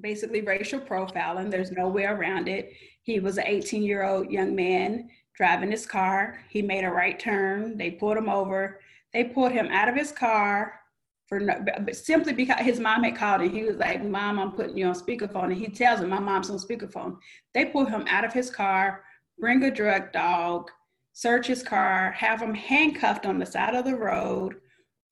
basically 0.00 0.40
racial 0.40 0.80
profiling. 0.80 1.50
There's 1.50 1.70
no 1.70 1.88
way 1.88 2.04
around 2.04 2.48
it. 2.48 2.72
He 3.02 3.20
was 3.20 3.38
an 3.38 3.44
18 3.46 3.82
year 3.82 4.02
old 4.04 4.30
young 4.30 4.54
man 4.54 5.08
driving 5.36 5.70
his 5.70 5.86
car. 5.86 6.40
He 6.48 6.62
made 6.62 6.84
a 6.84 6.90
right 6.90 7.18
turn. 7.18 7.76
They 7.76 7.92
pulled 7.92 8.16
him 8.16 8.28
over. 8.28 8.80
They 9.12 9.24
pulled 9.24 9.52
him 9.52 9.68
out 9.68 9.88
of 9.88 9.94
his 9.94 10.10
car 10.10 10.80
for 11.26 11.40
no, 11.40 11.64
but 11.80 11.96
simply 11.96 12.32
because 12.32 12.60
his 12.60 12.80
mom 12.80 13.04
had 13.04 13.16
called 13.16 13.40
and 13.40 13.50
he 13.50 13.62
was 13.64 13.76
like, 13.76 14.04
"Mom, 14.04 14.38
I'm 14.38 14.52
putting 14.52 14.76
you 14.76 14.86
on 14.86 14.94
speakerphone." 14.94 15.44
And 15.44 15.56
he 15.56 15.68
tells 15.68 16.00
him, 16.00 16.10
"My 16.10 16.18
mom's 16.18 16.50
on 16.50 16.58
speakerphone." 16.58 17.16
They 17.54 17.66
pull 17.66 17.86
him 17.86 18.04
out 18.08 18.24
of 18.24 18.32
his 18.32 18.50
car, 18.50 19.04
bring 19.38 19.62
a 19.62 19.70
drug 19.70 20.12
dog, 20.12 20.70
search 21.14 21.46
his 21.46 21.62
car, 21.62 22.12
have 22.12 22.42
him 22.42 22.52
handcuffed 22.52 23.24
on 23.24 23.38
the 23.38 23.46
side 23.46 23.74
of 23.74 23.84
the 23.84 23.94
road 23.94 24.56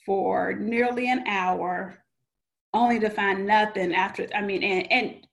for 0.04 0.52
nearly 0.52 1.08
an 1.08 1.24
hour, 1.26 1.96
only 2.74 2.98
to 2.98 3.08
find 3.08 3.46
nothing 3.46 3.94
after. 3.94 4.26
I 4.34 4.42
mean, 4.42 4.62
and, 4.64 4.92
and 4.92 5.26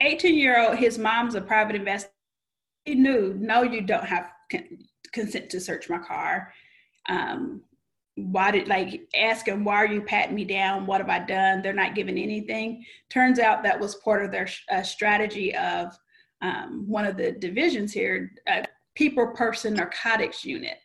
18 0.00 0.36
year 0.36 0.60
old, 0.60 0.76
his 0.76 0.98
mom's 0.98 1.34
a 1.34 1.40
private 1.40 1.74
investor. 1.74 2.10
He 2.84 2.94
knew, 2.94 3.34
no, 3.40 3.62
you 3.62 3.80
don't 3.80 4.04
have 4.04 4.30
con- 4.52 4.78
consent 5.12 5.48
to 5.50 5.60
search 5.60 5.88
my 5.88 5.98
car. 5.98 6.52
Um, 7.08 7.62
why 8.16 8.50
did 8.50 8.68
like 8.68 9.08
ask 9.16 9.48
him 9.48 9.64
why 9.64 9.74
are 9.74 9.92
you 9.92 10.00
patting 10.00 10.36
me 10.36 10.44
down 10.44 10.86
what 10.86 11.00
have 11.00 11.08
i 11.08 11.18
done 11.18 11.60
they're 11.60 11.72
not 11.72 11.96
giving 11.96 12.16
anything 12.16 12.84
turns 13.10 13.40
out 13.40 13.64
that 13.64 13.80
was 13.80 13.96
part 13.96 14.24
of 14.24 14.30
their 14.30 14.48
uh, 14.70 14.82
strategy 14.82 15.52
of 15.56 15.98
um, 16.42 16.84
one 16.86 17.04
of 17.04 17.16
the 17.16 17.32
divisions 17.32 17.92
here 17.92 18.30
uh, 18.48 18.62
people 18.94 19.26
person 19.28 19.74
narcotics 19.74 20.44
unit 20.44 20.78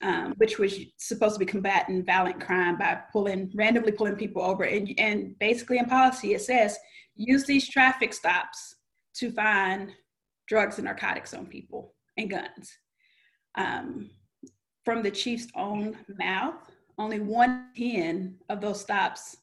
um, 0.00 0.34
which 0.36 0.58
was 0.58 0.78
supposed 0.96 1.34
to 1.34 1.40
be 1.40 1.50
combating 1.50 2.04
violent 2.04 2.40
crime 2.40 2.78
by 2.78 2.98
pulling 3.12 3.50
randomly 3.54 3.92
pulling 3.92 4.16
people 4.16 4.42
over 4.42 4.64
and, 4.64 4.92
and 4.98 5.38
basically 5.38 5.78
in 5.78 5.86
policy 5.86 6.34
it 6.34 6.42
says 6.42 6.78
use 7.16 7.44
these 7.44 7.68
traffic 7.68 8.12
stops 8.12 8.76
to 9.14 9.32
find 9.32 9.90
drugs 10.46 10.78
and 10.78 10.84
narcotics 10.84 11.34
on 11.34 11.46
people 11.46 11.94
and 12.16 12.30
guns 12.30 12.78
um, 13.56 14.10
from 14.84 15.02
the 15.02 15.10
chief's 15.10 15.48
own 15.54 15.96
mouth, 16.18 16.54
only 16.96 17.20
one 17.20 17.68
ten 17.76 18.36
of 18.48 18.60
those 18.60 18.80
stops 18.80 19.36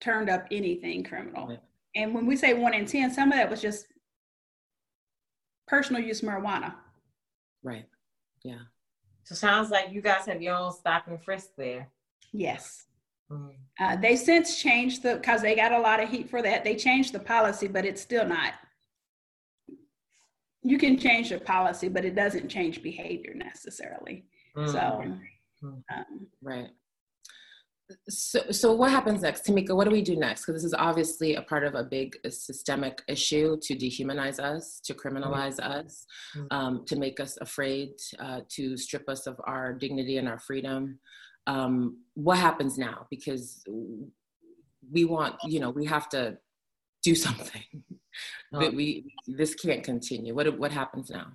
turned 0.00 0.28
up 0.28 0.46
anything 0.50 1.04
criminal. 1.04 1.56
And 1.94 2.12
when 2.12 2.26
we 2.26 2.36
say 2.36 2.54
one 2.54 2.74
in 2.74 2.84
10, 2.84 3.12
some 3.12 3.30
of 3.30 3.38
that 3.38 3.48
was 3.48 3.62
just 3.62 3.86
personal 5.68 6.02
use 6.02 6.22
marijuana. 6.22 6.74
Right. 7.64 7.86
Yeah. 8.44 8.60
So 9.24 9.34
sounds 9.34 9.70
like 9.70 9.90
you 9.90 10.02
guys 10.02 10.26
have 10.26 10.42
your 10.42 10.54
own 10.54 10.72
stop 10.72 11.08
and 11.08 11.20
frisk 11.20 11.48
there. 11.56 11.88
Yes. 12.32 12.84
Mm-hmm. 13.32 13.48
Uh, 13.80 13.96
they 13.96 14.16
since 14.16 14.60
changed 14.60 15.02
the 15.02 15.16
because 15.16 15.40
they 15.40 15.56
got 15.56 15.72
a 15.72 15.80
lot 15.80 16.02
of 16.02 16.10
heat 16.10 16.28
for 16.28 16.42
that. 16.42 16.62
They 16.62 16.76
changed 16.76 17.12
the 17.12 17.18
policy, 17.18 17.66
but 17.66 17.86
it's 17.86 18.02
still 18.02 18.26
not. 18.26 18.52
You 20.62 20.78
can 20.78 20.98
change 20.98 21.30
the 21.30 21.40
policy, 21.40 21.88
but 21.88 22.04
it 22.04 22.14
doesn't 22.14 22.48
change 22.48 22.82
behavior 22.82 23.34
necessarily. 23.34 24.26
Mm. 24.56 24.70
So, 24.70 24.78
mm. 25.62 25.82
um, 25.90 26.26
right. 26.42 26.68
So, 28.08 28.50
so 28.50 28.72
what 28.72 28.90
happens 28.90 29.22
next, 29.22 29.44
Tamika? 29.44 29.76
What 29.76 29.84
do 29.84 29.90
we 29.90 30.02
do 30.02 30.16
next? 30.16 30.46
Because 30.46 30.62
this 30.62 30.64
is 30.64 30.74
obviously 30.74 31.34
a 31.34 31.42
part 31.42 31.64
of 31.64 31.74
a 31.74 31.84
big 31.84 32.16
systemic 32.28 33.02
issue 33.08 33.58
to 33.62 33.76
dehumanize 33.76 34.38
us, 34.40 34.80
to 34.84 34.94
criminalize 34.94 35.60
mm. 35.60 35.64
us, 35.64 36.06
um, 36.50 36.84
to 36.86 36.96
make 36.96 37.20
us 37.20 37.36
afraid, 37.40 37.90
uh, 38.18 38.40
to 38.50 38.76
strip 38.76 39.08
us 39.08 39.26
of 39.26 39.38
our 39.46 39.74
dignity 39.74 40.16
and 40.16 40.28
our 40.28 40.38
freedom. 40.38 40.98
Um, 41.46 41.98
what 42.14 42.38
happens 42.38 42.78
now? 42.78 43.06
Because 43.10 43.62
we 44.90 45.04
want, 45.04 45.36
you 45.44 45.60
know, 45.60 45.70
we 45.70 45.84
have 45.84 46.08
to 46.10 46.38
do 47.02 47.14
something. 47.26 47.62
Oh. 48.52 48.70
we 48.70 49.12
this 49.26 49.54
can't 49.54 49.82
continue. 49.82 50.34
What 50.34 50.58
what 50.58 50.70
happens 50.72 51.10
now? 51.10 51.32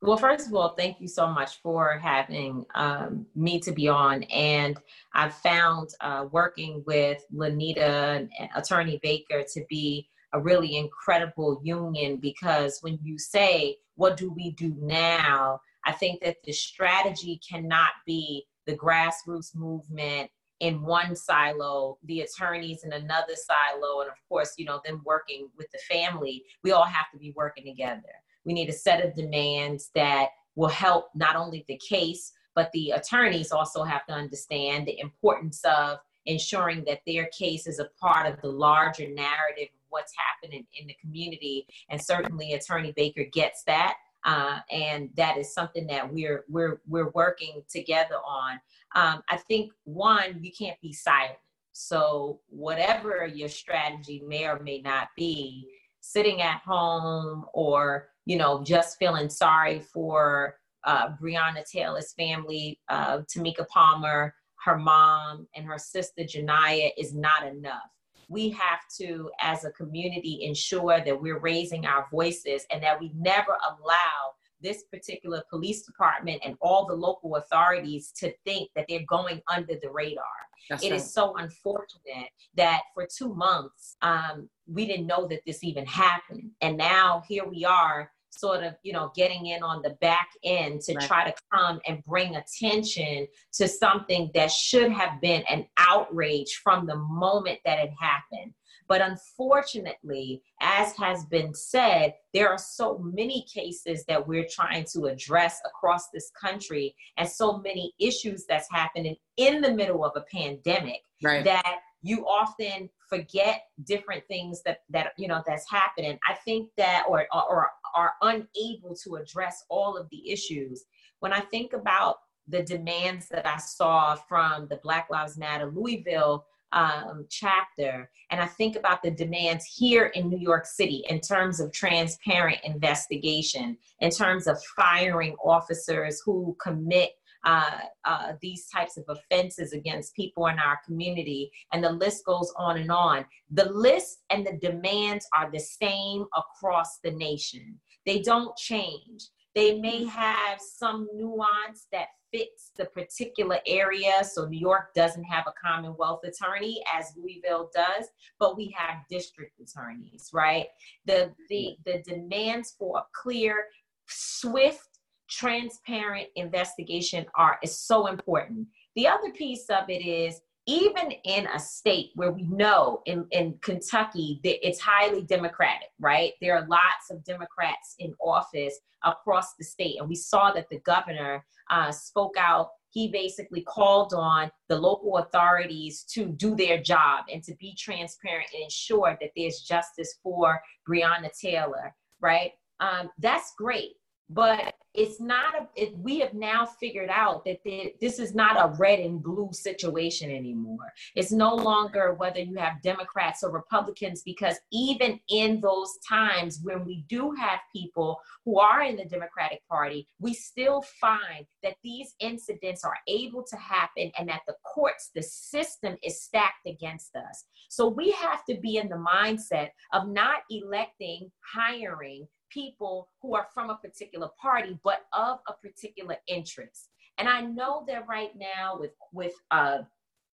Well, 0.00 0.16
first 0.16 0.46
of 0.46 0.54
all, 0.54 0.74
thank 0.76 1.00
you 1.00 1.08
so 1.08 1.26
much 1.26 1.60
for 1.60 1.98
having 1.98 2.64
um, 2.76 3.26
me 3.34 3.58
to 3.60 3.72
be 3.72 3.88
on. 3.88 4.22
And 4.24 4.78
I've 5.12 5.34
found 5.34 5.90
uh, 6.00 6.26
working 6.30 6.84
with 6.86 7.24
Lonita 7.34 8.28
and 8.38 8.50
Attorney 8.54 9.00
Baker 9.02 9.42
to 9.54 9.64
be 9.68 10.08
a 10.32 10.40
really 10.40 10.76
incredible 10.76 11.60
union 11.64 12.18
because 12.18 12.78
when 12.80 12.98
you 13.02 13.18
say, 13.18 13.78
What 13.96 14.16
do 14.16 14.30
we 14.30 14.52
do 14.52 14.76
now? 14.78 15.60
I 15.84 15.92
think 15.92 16.20
that 16.22 16.36
the 16.44 16.52
strategy 16.52 17.40
cannot 17.48 17.90
be 18.06 18.44
the 18.66 18.76
grassroots 18.76 19.56
movement 19.56 20.30
in 20.60 20.82
one 20.82 21.16
silo, 21.16 21.98
the 22.04 22.20
attorneys 22.20 22.84
in 22.84 22.92
another 22.92 23.34
silo, 23.34 24.00
and 24.00 24.10
of 24.10 24.16
course, 24.28 24.54
you 24.58 24.64
know, 24.64 24.80
them 24.84 25.02
working 25.04 25.48
with 25.56 25.68
the 25.72 25.78
family. 25.92 26.44
We 26.62 26.72
all 26.72 26.84
have 26.84 27.10
to 27.12 27.18
be 27.18 27.32
working 27.36 27.64
together. 27.64 28.02
We 28.48 28.54
need 28.54 28.70
a 28.70 28.72
set 28.72 29.04
of 29.04 29.14
demands 29.14 29.90
that 29.94 30.30
will 30.54 30.68
help 30.68 31.10
not 31.14 31.36
only 31.36 31.66
the 31.68 31.76
case, 31.76 32.32
but 32.54 32.72
the 32.72 32.92
attorneys 32.92 33.52
also 33.52 33.84
have 33.84 34.06
to 34.06 34.14
understand 34.14 34.86
the 34.86 34.98
importance 35.00 35.60
of 35.66 35.98
ensuring 36.24 36.82
that 36.86 37.02
their 37.06 37.26
case 37.26 37.66
is 37.66 37.78
a 37.78 37.90
part 38.00 38.26
of 38.26 38.40
the 38.40 38.48
larger 38.48 39.06
narrative 39.06 39.68
of 39.68 39.80
what's 39.90 40.14
happening 40.16 40.66
in 40.80 40.86
the 40.86 40.96
community. 40.98 41.66
And 41.90 42.00
certainly, 42.00 42.54
Attorney 42.54 42.94
Baker 42.96 43.24
gets 43.30 43.64
that. 43.64 43.98
Uh, 44.24 44.60
and 44.70 45.10
that 45.14 45.36
is 45.36 45.52
something 45.52 45.86
that 45.88 46.10
we're 46.10 46.46
we're 46.48 46.80
we're 46.88 47.10
working 47.10 47.62
together 47.68 48.16
on. 48.26 48.58
Um, 48.94 49.22
I 49.28 49.36
think 49.36 49.72
one, 49.84 50.42
you 50.42 50.52
can't 50.58 50.80
be 50.80 50.94
silent. 50.94 51.38
So 51.72 52.40
whatever 52.48 53.26
your 53.26 53.50
strategy 53.50 54.22
may 54.26 54.46
or 54.46 54.58
may 54.58 54.80
not 54.80 55.08
be, 55.16 55.68
sitting 56.00 56.40
at 56.40 56.62
home 56.64 57.44
or 57.52 58.08
you 58.28 58.36
know, 58.36 58.62
just 58.62 58.98
feeling 58.98 59.30
sorry 59.30 59.80
for 59.80 60.58
uh, 60.84 61.08
Breonna 61.16 61.64
Taylor's 61.64 62.12
family, 62.12 62.78
uh, 62.90 63.20
Tamika 63.20 63.66
Palmer, 63.68 64.34
her 64.66 64.76
mom, 64.76 65.48
and 65.56 65.64
her 65.64 65.78
sister 65.78 66.24
Janiyah 66.24 66.90
is 66.98 67.14
not 67.14 67.46
enough. 67.46 67.88
We 68.28 68.50
have 68.50 68.80
to, 68.98 69.30
as 69.40 69.64
a 69.64 69.70
community, 69.70 70.40
ensure 70.42 71.00
that 71.02 71.18
we're 71.18 71.38
raising 71.38 71.86
our 71.86 72.06
voices 72.12 72.66
and 72.70 72.82
that 72.82 73.00
we 73.00 73.12
never 73.16 73.56
allow 73.66 74.34
this 74.60 74.84
particular 74.92 75.42
police 75.48 75.86
department 75.86 76.42
and 76.44 76.54
all 76.60 76.84
the 76.84 76.94
local 76.94 77.36
authorities 77.36 78.12
to 78.18 78.30
think 78.44 78.68
that 78.76 78.84
they're 78.90 79.06
going 79.08 79.40
under 79.50 79.74
the 79.80 79.90
radar. 79.90 80.24
That's 80.68 80.84
it 80.84 80.90
right. 80.90 81.00
is 81.00 81.14
so 81.14 81.34
unfortunate 81.38 82.28
that 82.56 82.82
for 82.92 83.06
two 83.06 83.34
months 83.34 83.96
um, 84.02 84.50
we 84.66 84.84
didn't 84.84 85.06
know 85.06 85.26
that 85.28 85.40
this 85.46 85.64
even 85.64 85.86
happened, 85.86 86.50
and 86.60 86.76
now 86.76 87.22
here 87.26 87.46
we 87.48 87.64
are 87.64 88.10
sort 88.30 88.62
of 88.62 88.74
you 88.82 88.92
know 88.92 89.10
getting 89.14 89.46
in 89.46 89.62
on 89.62 89.82
the 89.82 89.90
back 90.00 90.28
end 90.44 90.80
to 90.82 90.94
right. 90.94 91.06
try 91.06 91.30
to 91.30 91.34
come 91.52 91.80
and 91.86 92.04
bring 92.04 92.36
attention 92.36 93.26
to 93.52 93.66
something 93.68 94.30
that 94.34 94.50
should 94.50 94.92
have 94.92 95.20
been 95.20 95.42
an 95.50 95.66
outrage 95.78 96.60
from 96.62 96.86
the 96.86 96.96
moment 96.96 97.58
that 97.64 97.78
it 97.78 97.90
happened 97.98 98.52
but 98.86 99.00
unfortunately 99.00 100.42
as 100.60 100.94
has 100.96 101.24
been 101.26 101.54
said 101.54 102.14
there 102.34 102.48
are 102.48 102.58
so 102.58 102.98
many 102.98 103.44
cases 103.52 104.04
that 104.06 104.26
we're 104.26 104.46
trying 104.50 104.84
to 104.84 105.06
address 105.06 105.60
across 105.66 106.08
this 106.10 106.30
country 106.40 106.94
and 107.16 107.28
so 107.28 107.58
many 107.58 107.92
issues 107.98 108.44
that's 108.48 108.68
happening 108.70 109.16
in 109.36 109.60
the 109.60 109.72
middle 109.72 110.04
of 110.04 110.12
a 110.16 110.24
pandemic 110.32 111.00
right. 111.22 111.44
that 111.44 111.80
you 112.02 112.26
often 112.26 112.88
forget 113.08 113.62
different 113.84 114.22
things 114.28 114.62
that 114.64 114.82
that 114.90 115.12
you 115.16 115.28
know 115.28 115.42
that's 115.46 115.68
happening. 115.70 116.18
I 116.28 116.34
think 116.34 116.70
that 116.76 117.04
or 117.08 117.26
or 117.32 117.70
are 117.94 118.12
unable 118.22 118.94
to 119.04 119.16
address 119.16 119.64
all 119.68 119.96
of 119.96 120.08
the 120.10 120.30
issues. 120.30 120.84
When 121.20 121.32
i 121.32 121.40
think 121.40 121.72
about 121.72 122.18
the 122.48 122.62
demands 122.62 123.28
that 123.28 123.46
i 123.46 123.56
saw 123.58 124.14
from 124.14 124.66
the 124.68 124.80
black 124.82 125.08
lives 125.10 125.36
matter 125.36 125.70
louisville 125.70 126.44
um, 126.72 127.26
chapter 127.30 128.10
and 128.30 128.40
i 128.40 128.46
think 128.46 128.76
about 128.76 129.02
the 129.02 129.10
demands 129.10 129.64
here 129.64 130.06
in 130.06 130.28
new 130.28 130.38
york 130.38 130.66
city 130.66 131.04
in 131.08 131.20
terms 131.20 131.60
of 131.60 131.72
transparent 131.72 132.58
investigation 132.64 133.76
in 134.00 134.10
terms 134.10 134.46
of 134.46 134.62
firing 134.76 135.34
officers 135.42 136.20
who 136.24 136.56
commit 136.60 137.12
uh, 137.44 137.78
uh, 138.04 138.32
these 138.40 138.68
types 138.68 138.96
of 138.96 139.04
offenses 139.08 139.72
against 139.72 140.14
people 140.14 140.46
in 140.46 140.58
our 140.58 140.78
community. 140.84 141.50
And 141.72 141.82
the 141.82 141.92
list 141.92 142.24
goes 142.24 142.52
on 142.56 142.78
and 142.78 142.90
on. 142.90 143.24
The 143.50 143.70
list 143.70 144.24
and 144.30 144.46
the 144.46 144.58
demands 144.58 145.26
are 145.36 145.50
the 145.50 145.60
same 145.60 146.26
across 146.36 146.98
the 147.02 147.12
nation, 147.12 147.78
they 148.06 148.20
don't 148.20 148.56
change. 148.56 149.28
They 149.54 149.80
may 149.80 150.04
have 150.04 150.60
some 150.60 151.08
nuance 151.14 151.88
that 151.90 152.08
fits 152.32 152.72
the 152.76 152.84
particular 152.86 153.58
area. 153.66 154.22
So 154.24 154.46
New 154.46 154.58
York 154.58 154.94
doesn't 154.94 155.24
have 155.24 155.46
a 155.46 155.54
Commonwealth 155.60 156.20
attorney 156.24 156.82
as 156.94 157.12
Louisville 157.16 157.70
does, 157.74 158.06
but 158.38 158.56
we 158.56 158.74
have 158.76 158.98
district 159.10 159.60
attorneys, 159.60 160.30
right? 160.32 160.66
The 161.06 161.32
the 161.48 161.76
the 161.84 162.02
demands 162.06 162.74
for 162.78 162.98
a 162.98 163.04
clear, 163.20 163.64
swift 164.06 164.87
transparent 165.28 166.28
investigation 166.36 167.26
are 167.34 167.58
is 167.62 167.78
so 167.78 168.06
important. 168.06 168.66
The 168.96 169.06
other 169.06 169.30
piece 169.32 169.66
of 169.70 169.88
it 169.88 170.04
is 170.04 170.40
even 170.68 171.12
in 171.24 171.46
a 171.46 171.58
state 171.58 172.10
where 172.14 172.30
we 172.30 172.42
know 172.42 173.00
in, 173.06 173.26
in 173.30 173.58
Kentucky 173.62 174.38
that 174.44 174.66
it's 174.66 174.78
highly 174.78 175.22
democratic, 175.22 175.88
right? 175.98 176.32
There 176.42 176.54
are 176.54 176.66
lots 176.68 177.10
of 177.10 177.24
Democrats 177.24 177.94
in 177.98 178.12
office 178.20 178.78
across 179.02 179.54
the 179.54 179.64
state. 179.64 179.96
And 179.98 180.08
we 180.08 180.14
saw 180.14 180.52
that 180.52 180.68
the 180.70 180.80
governor 180.80 181.42
uh, 181.70 181.90
spoke 181.90 182.34
out. 182.38 182.68
He 182.90 183.08
basically 183.08 183.62
called 183.62 184.12
on 184.12 184.50
the 184.68 184.76
local 184.76 185.16
authorities 185.16 186.04
to 186.12 186.26
do 186.26 186.54
their 186.54 186.82
job 186.82 187.24
and 187.32 187.42
to 187.44 187.54
be 187.54 187.74
transparent 187.74 188.48
and 188.52 188.64
ensure 188.64 189.16
that 189.22 189.30
there's 189.34 189.60
justice 189.60 190.16
for 190.22 190.60
Breonna 190.86 191.30
Taylor, 191.40 191.94
right? 192.20 192.52
Um, 192.80 193.08
that's 193.18 193.54
great. 193.56 193.92
But 194.28 194.74
it's 194.98 195.20
not 195.20 195.54
a 195.54 195.68
it, 195.76 195.96
we 195.96 196.18
have 196.18 196.34
now 196.34 196.66
figured 196.66 197.08
out 197.08 197.44
that 197.44 197.58
this 198.00 198.18
is 198.18 198.34
not 198.34 198.56
a 198.56 198.76
red 198.78 198.98
and 198.98 199.22
blue 199.22 199.48
situation 199.52 200.28
anymore. 200.30 200.92
It's 201.14 201.30
no 201.30 201.54
longer 201.54 202.14
whether 202.14 202.40
you 202.40 202.56
have 202.56 202.82
democrats 202.82 203.44
or 203.44 203.50
republicans 203.52 204.22
because 204.22 204.56
even 204.72 205.20
in 205.28 205.60
those 205.60 205.96
times 206.06 206.60
when 206.62 206.84
we 206.84 207.04
do 207.08 207.32
have 207.38 207.60
people 207.74 208.20
who 208.44 208.58
are 208.58 208.82
in 208.82 208.96
the 208.96 209.04
democratic 209.04 209.60
party 209.68 210.08
we 210.18 210.34
still 210.34 210.82
find 211.00 211.46
that 211.62 211.76
these 211.84 212.14
incidents 212.18 212.82
are 212.84 212.98
able 213.06 213.44
to 213.44 213.56
happen 213.56 214.10
and 214.18 214.28
that 214.28 214.42
the 214.48 214.54
courts 214.64 215.10
the 215.14 215.22
system 215.22 215.96
is 216.02 216.22
stacked 216.22 216.66
against 216.66 217.14
us. 217.14 217.44
So 217.68 217.86
we 217.86 218.10
have 218.12 218.44
to 218.46 218.56
be 218.56 218.78
in 218.78 218.88
the 218.88 218.96
mindset 218.96 219.68
of 219.92 220.08
not 220.08 220.38
electing 220.50 221.30
hiring 221.54 222.26
people 222.50 223.08
who 223.20 223.34
are 223.34 223.46
from 223.52 223.70
a 223.70 223.76
particular 223.76 224.28
party, 224.40 224.78
but 224.84 225.06
of 225.12 225.38
a 225.48 225.52
particular 225.52 226.16
interest. 226.26 226.90
And 227.18 227.28
I 227.28 227.40
know 227.40 227.84
that 227.88 228.06
right 228.08 228.30
now 228.36 228.78
with 228.78 228.92
with 229.12 229.32
uh, 229.50 229.78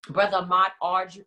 Brother 0.08 0.38
Ahmaud 0.38 0.70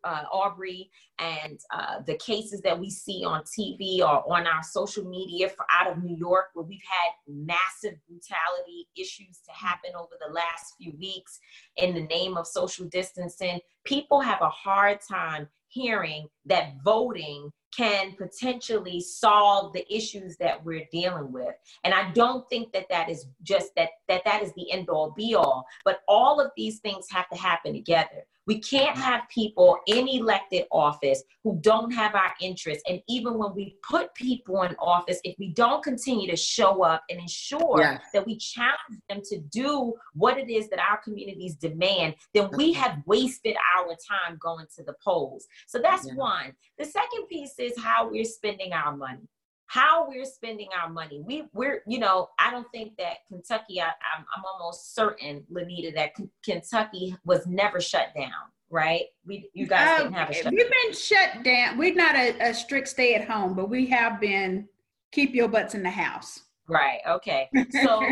uh, 0.04 0.24
Arbery 0.32 0.90
and 1.20 1.60
uh, 1.74 2.02
the 2.06 2.16
cases 2.18 2.62
that 2.62 2.80
we 2.80 2.92
see 2.92 3.24
on 3.26 3.42
TV 3.42 4.00
or 4.00 4.32
on 4.32 4.46
our 4.46 4.62
social 4.62 5.04
media 5.04 5.50
for 5.50 5.66
out 5.72 5.92
of 5.92 6.04
New 6.04 6.16
York, 6.16 6.48
where 6.54 6.66
we've 6.66 6.80
had 6.88 7.12
massive 7.28 7.98
brutality 8.08 8.88
issues 8.96 9.40
to 9.46 9.52
happen 9.52 9.92
over 9.98 10.12
the 10.20 10.32
last 10.32 10.76
few 10.78 10.94
weeks 11.00 11.40
in 11.78 11.96
the 11.96 12.04
name 12.04 12.38
of 12.38 12.46
social 12.46 12.86
distancing, 12.86 13.60
people 13.84 14.22
have 14.22 14.42
a 14.42 14.50
hard 14.50 15.00
time 15.02 15.48
hearing 15.70 16.28
that 16.48 16.74
voting 16.84 17.52
can 17.76 18.14
potentially 18.14 19.00
solve 19.00 19.74
the 19.74 19.86
issues 19.94 20.38
that 20.38 20.64
we're 20.64 20.88
dealing 20.92 21.32
with 21.32 21.54
and 21.84 21.94
i 21.94 22.10
don't 22.12 22.48
think 22.50 22.72
that 22.72 22.88
that 22.90 23.10
is 23.10 23.26
just 23.44 23.72
that 23.76 23.90
that 24.08 24.24
that 24.26 24.42
is 24.42 24.54
the 24.54 24.72
end 24.72 24.90
all 24.90 25.12
be 25.12 25.36
all 25.36 25.66
but 25.84 26.00
all 26.08 26.40
of 26.40 26.52
these 26.56 26.80
things 26.80 27.06
have 27.12 27.28
to 27.30 27.38
happen 27.38 27.74
together 27.74 28.26
we 28.48 28.60
can't 28.60 28.96
mm-hmm. 28.96 29.02
have 29.02 29.30
people 29.30 29.78
in 29.86 30.08
elected 30.08 30.64
office 30.72 31.22
who 31.44 31.60
don't 31.62 31.92
have 31.92 32.16
our 32.16 32.34
interests. 32.42 32.82
And 32.90 33.02
even 33.08 33.38
when 33.38 33.54
we 33.54 33.76
put 33.88 34.16
people 34.16 34.64
in 34.64 34.74
office, 34.80 35.20
if 35.24 35.36
we 35.38 35.50
don't 35.50 35.84
continue 35.84 36.30
to 36.32 36.38
show 36.38 36.82
up 36.82 37.04
and 37.10 37.20
ensure 37.20 37.80
yes. 37.80 38.02
that 38.14 38.26
we 38.26 38.38
challenge 38.38 39.02
them 39.10 39.22
to 39.26 39.40
do 39.52 39.94
what 40.14 40.38
it 40.38 40.50
is 40.50 40.70
that 40.70 40.80
our 40.80 40.98
communities 41.04 41.56
demand, 41.56 42.16
then 42.34 42.50
we 42.54 42.74
mm-hmm. 42.74 42.82
have 42.82 43.00
wasted 43.06 43.56
our 43.78 43.90
time 43.90 44.38
going 44.42 44.66
to 44.78 44.84
the 44.84 44.96
polls. 45.04 45.46
So 45.68 45.80
that's 45.80 46.08
yeah. 46.08 46.16
one. 46.16 46.37
The 46.78 46.86
second 46.86 47.28
piece 47.28 47.60
is 47.60 47.74
how 47.78 48.10
we're 48.10 48.26
spending 48.26 48.74
our 48.74 48.96
money 48.96 49.28
how 49.68 50.08
we're 50.08 50.26
spending 50.26 50.70
our 50.82 50.90
money. 50.90 51.22
We 51.26 51.44
we're 51.54 51.84
you 51.86 52.00
know 52.00 52.30
I 52.40 52.50
don't 52.52 52.68
think 52.72 52.98
that 52.98 53.18
Kentucky. 53.28 53.80
I, 53.80 53.88
am 53.88 53.92
I'm, 54.18 54.26
I'm 54.36 54.44
almost 54.46 54.96
certain, 54.96 55.44
Lonita, 55.52 55.94
that 55.96 56.16
K- 56.16 56.30
Kentucky 56.44 57.16
was 57.26 57.46
never 57.46 57.80
shut 57.80 58.08
down. 58.16 58.32
Right? 58.70 59.04
We 59.26 59.50
you 59.54 59.68
guys 59.68 60.00
oh, 60.00 60.04
didn't 60.04 60.16
have 60.16 60.30
a. 60.30 60.34
Shut 60.34 60.54
we've 60.54 60.70
been 60.70 60.94
shut 60.94 61.44
down. 61.44 61.78
We're 61.78 61.94
not 61.94 62.16
a, 62.16 62.50
a 62.50 62.54
strict 62.54 62.88
stay 62.88 63.14
at 63.16 63.28
home, 63.28 63.54
but 63.54 63.70
we 63.70 63.86
have 63.88 64.20
been 64.20 64.68
keep 65.12 65.36
your 65.36 65.48
butts 65.48 65.76
in 65.76 65.84
the 65.84 65.90
house. 65.90 66.42
Right. 66.70 67.00
Okay. 67.08 67.50
So 67.82 68.04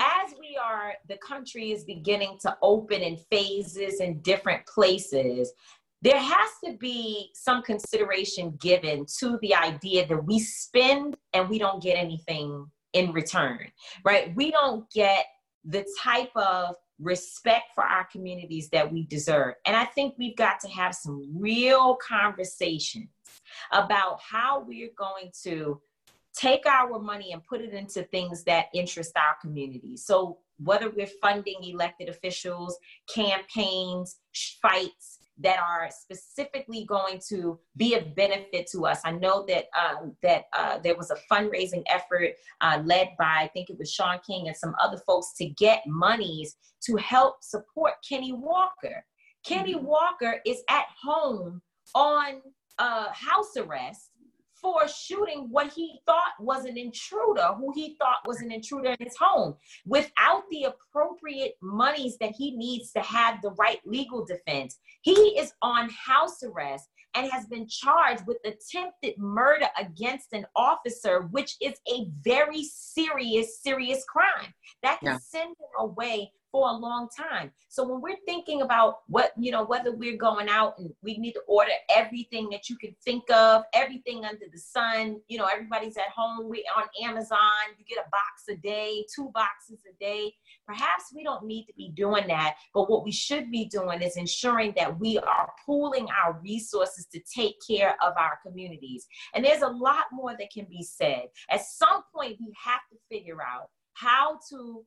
as 0.00 0.34
we 0.40 0.58
are, 0.60 0.94
the 1.08 1.16
country 1.18 1.70
is 1.70 1.84
beginning 1.84 2.38
to 2.42 2.56
open 2.60 3.02
in 3.02 3.16
phases 3.30 4.00
in 4.00 4.20
different 4.20 4.66
places 4.66 5.52
there 6.04 6.20
has 6.20 6.50
to 6.62 6.74
be 6.74 7.30
some 7.32 7.62
consideration 7.62 8.56
given 8.60 9.06
to 9.20 9.38
the 9.40 9.54
idea 9.54 10.06
that 10.06 10.22
we 10.22 10.38
spend 10.38 11.16
and 11.32 11.48
we 11.48 11.58
don't 11.58 11.82
get 11.82 11.94
anything 11.94 12.66
in 12.92 13.10
return, 13.12 13.58
right? 14.04 14.36
We 14.36 14.50
don't 14.50 14.88
get 14.90 15.24
the 15.64 15.86
type 16.02 16.30
of 16.36 16.76
respect 17.00 17.74
for 17.74 17.84
our 17.84 18.04
communities 18.12 18.68
that 18.68 18.92
we 18.92 19.06
deserve. 19.06 19.54
And 19.64 19.74
I 19.74 19.86
think 19.86 20.14
we've 20.18 20.36
got 20.36 20.60
to 20.60 20.68
have 20.68 20.94
some 20.94 21.26
real 21.34 21.96
conversations 21.96 23.08
about 23.72 24.20
how 24.20 24.60
we're 24.60 24.92
going 24.96 25.32
to 25.44 25.80
take 26.34 26.66
our 26.66 26.98
money 26.98 27.32
and 27.32 27.42
put 27.42 27.62
it 27.62 27.72
into 27.72 28.02
things 28.02 28.44
that 28.44 28.66
interest 28.74 29.16
our 29.16 29.36
community. 29.40 29.96
So 29.96 30.38
whether 30.62 30.90
we're 30.90 31.06
funding 31.06 31.62
elected 31.62 32.10
officials, 32.10 32.76
campaigns, 33.08 34.18
fights, 34.60 35.20
that 35.40 35.58
are 35.58 35.88
specifically 35.90 36.84
going 36.84 37.20
to 37.28 37.58
be 37.76 37.94
of 37.94 38.14
benefit 38.14 38.68
to 38.72 38.86
us. 38.86 39.00
I 39.04 39.12
know 39.12 39.44
that 39.48 39.64
uh, 39.78 40.06
that 40.22 40.44
uh, 40.56 40.78
there 40.78 40.96
was 40.96 41.10
a 41.10 41.16
fundraising 41.32 41.82
effort 41.88 42.34
uh, 42.60 42.82
led 42.84 43.08
by 43.18 43.40
I 43.42 43.50
think 43.52 43.70
it 43.70 43.78
was 43.78 43.92
Shaun 43.92 44.18
King 44.26 44.48
and 44.48 44.56
some 44.56 44.74
other 44.80 44.98
folks 45.06 45.32
to 45.38 45.46
get 45.46 45.82
monies 45.86 46.56
to 46.86 46.96
help 46.96 47.36
support 47.42 47.94
Kenny 48.08 48.32
Walker. 48.32 49.04
Kenny 49.44 49.74
mm-hmm. 49.74 49.86
Walker 49.86 50.40
is 50.46 50.62
at 50.70 50.86
home 51.02 51.60
on 51.94 52.40
uh, 52.78 53.06
house 53.12 53.56
arrest 53.56 54.10
for 54.64 54.88
shooting 54.88 55.48
what 55.50 55.70
he 55.74 56.00
thought 56.06 56.32
was 56.40 56.64
an 56.64 56.78
intruder, 56.78 57.48
who 57.58 57.70
he 57.74 57.96
thought 58.00 58.26
was 58.26 58.40
an 58.40 58.50
intruder 58.50 58.92
in 58.98 59.06
his 59.06 59.14
home, 59.20 59.54
without 59.84 60.44
the 60.50 60.64
appropriate 60.64 61.58
monies 61.60 62.16
that 62.18 62.32
he 62.34 62.56
needs 62.56 62.90
to 62.92 63.00
have 63.00 63.42
the 63.42 63.50
right 63.50 63.80
legal 63.84 64.24
defense. 64.24 64.78
He 65.02 65.12
is 65.38 65.52
on 65.60 65.90
house 65.90 66.42
arrest 66.42 66.88
and 67.14 67.30
has 67.30 67.44
been 67.44 67.68
charged 67.68 68.26
with 68.26 68.38
attempted 68.46 69.18
murder 69.18 69.68
against 69.78 70.32
an 70.32 70.46
officer, 70.56 71.28
which 71.30 71.56
is 71.60 71.74
a 71.86 72.06
very 72.22 72.64
serious, 72.64 73.60
serious 73.60 74.02
crime 74.04 74.54
that 74.82 74.98
can 75.00 75.12
yeah. 75.12 75.18
send 75.18 75.50
him 75.50 75.68
away 75.78 76.32
for 76.54 76.68
a 76.68 76.72
long 76.72 77.08
time. 77.08 77.50
So 77.68 77.82
when 77.82 78.00
we're 78.00 78.24
thinking 78.26 78.62
about 78.62 78.98
what, 79.08 79.32
you 79.36 79.50
know, 79.50 79.64
whether 79.64 79.90
we're 79.90 80.16
going 80.16 80.48
out 80.48 80.78
and 80.78 80.88
we 81.02 81.18
need 81.18 81.32
to 81.32 81.40
order 81.48 81.72
everything 81.92 82.48
that 82.50 82.70
you 82.70 82.76
can 82.76 82.94
think 83.04 83.28
of, 83.32 83.64
everything 83.74 84.24
under 84.24 84.44
the 84.52 84.58
sun, 84.60 85.20
you 85.26 85.36
know, 85.36 85.46
everybody's 85.46 85.96
at 85.96 86.10
home, 86.14 86.48
we 86.48 86.64
on 86.76 86.84
Amazon, 87.02 87.40
you 87.76 87.84
get 87.84 88.06
a 88.06 88.08
box 88.08 88.44
a 88.48 88.54
day, 88.54 89.04
two 89.12 89.32
boxes 89.34 89.80
a 89.90 89.98
day. 89.98 90.32
Perhaps 90.64 91.06
we 91.12 91.24
don't 91.24 91.44
need 91.44 91.64
to 91.64 91.72
be 91.76 91.90
doing 91.96 92.28
that, 92.28 92.54
but 92.72 92.88
what 92.88 93.04
we 93.04 93.10
should 93.10 93.50
be 93.50 93.64
doing 93.64 94.00
is 94.00 94.16
ensuring 94.16 94.74
that 94.76 95.00
we 95.00 95.18
are 95.18 95.50
pooling 95.66 96.06
our 96.24 96.40
resources 96.40 97.06
to 97.06 97.20
take 97.34 97.56
care 97.68 97.96
of 98.00 98.12
our 98.16 98.38
communities. 98.46 99.08
And 99.34 99.44
there's 99.44 99.62
a 99.62 99.68
lot 99.68 100.04
more 100.12 100.36
that 100.38 100.52
can 100.52 100.66
be 100.70 100.84
said. 100.84 101.24
At 101.50 101.62
some 101.62 102.04
point, 102.14 102.36
we 102.38 102.54
have 102.64 102.82
to 102.92 102.98
figure 103.10 103.42
out 103.42 103.70
how 103.94 104.38
to 104.50 104.84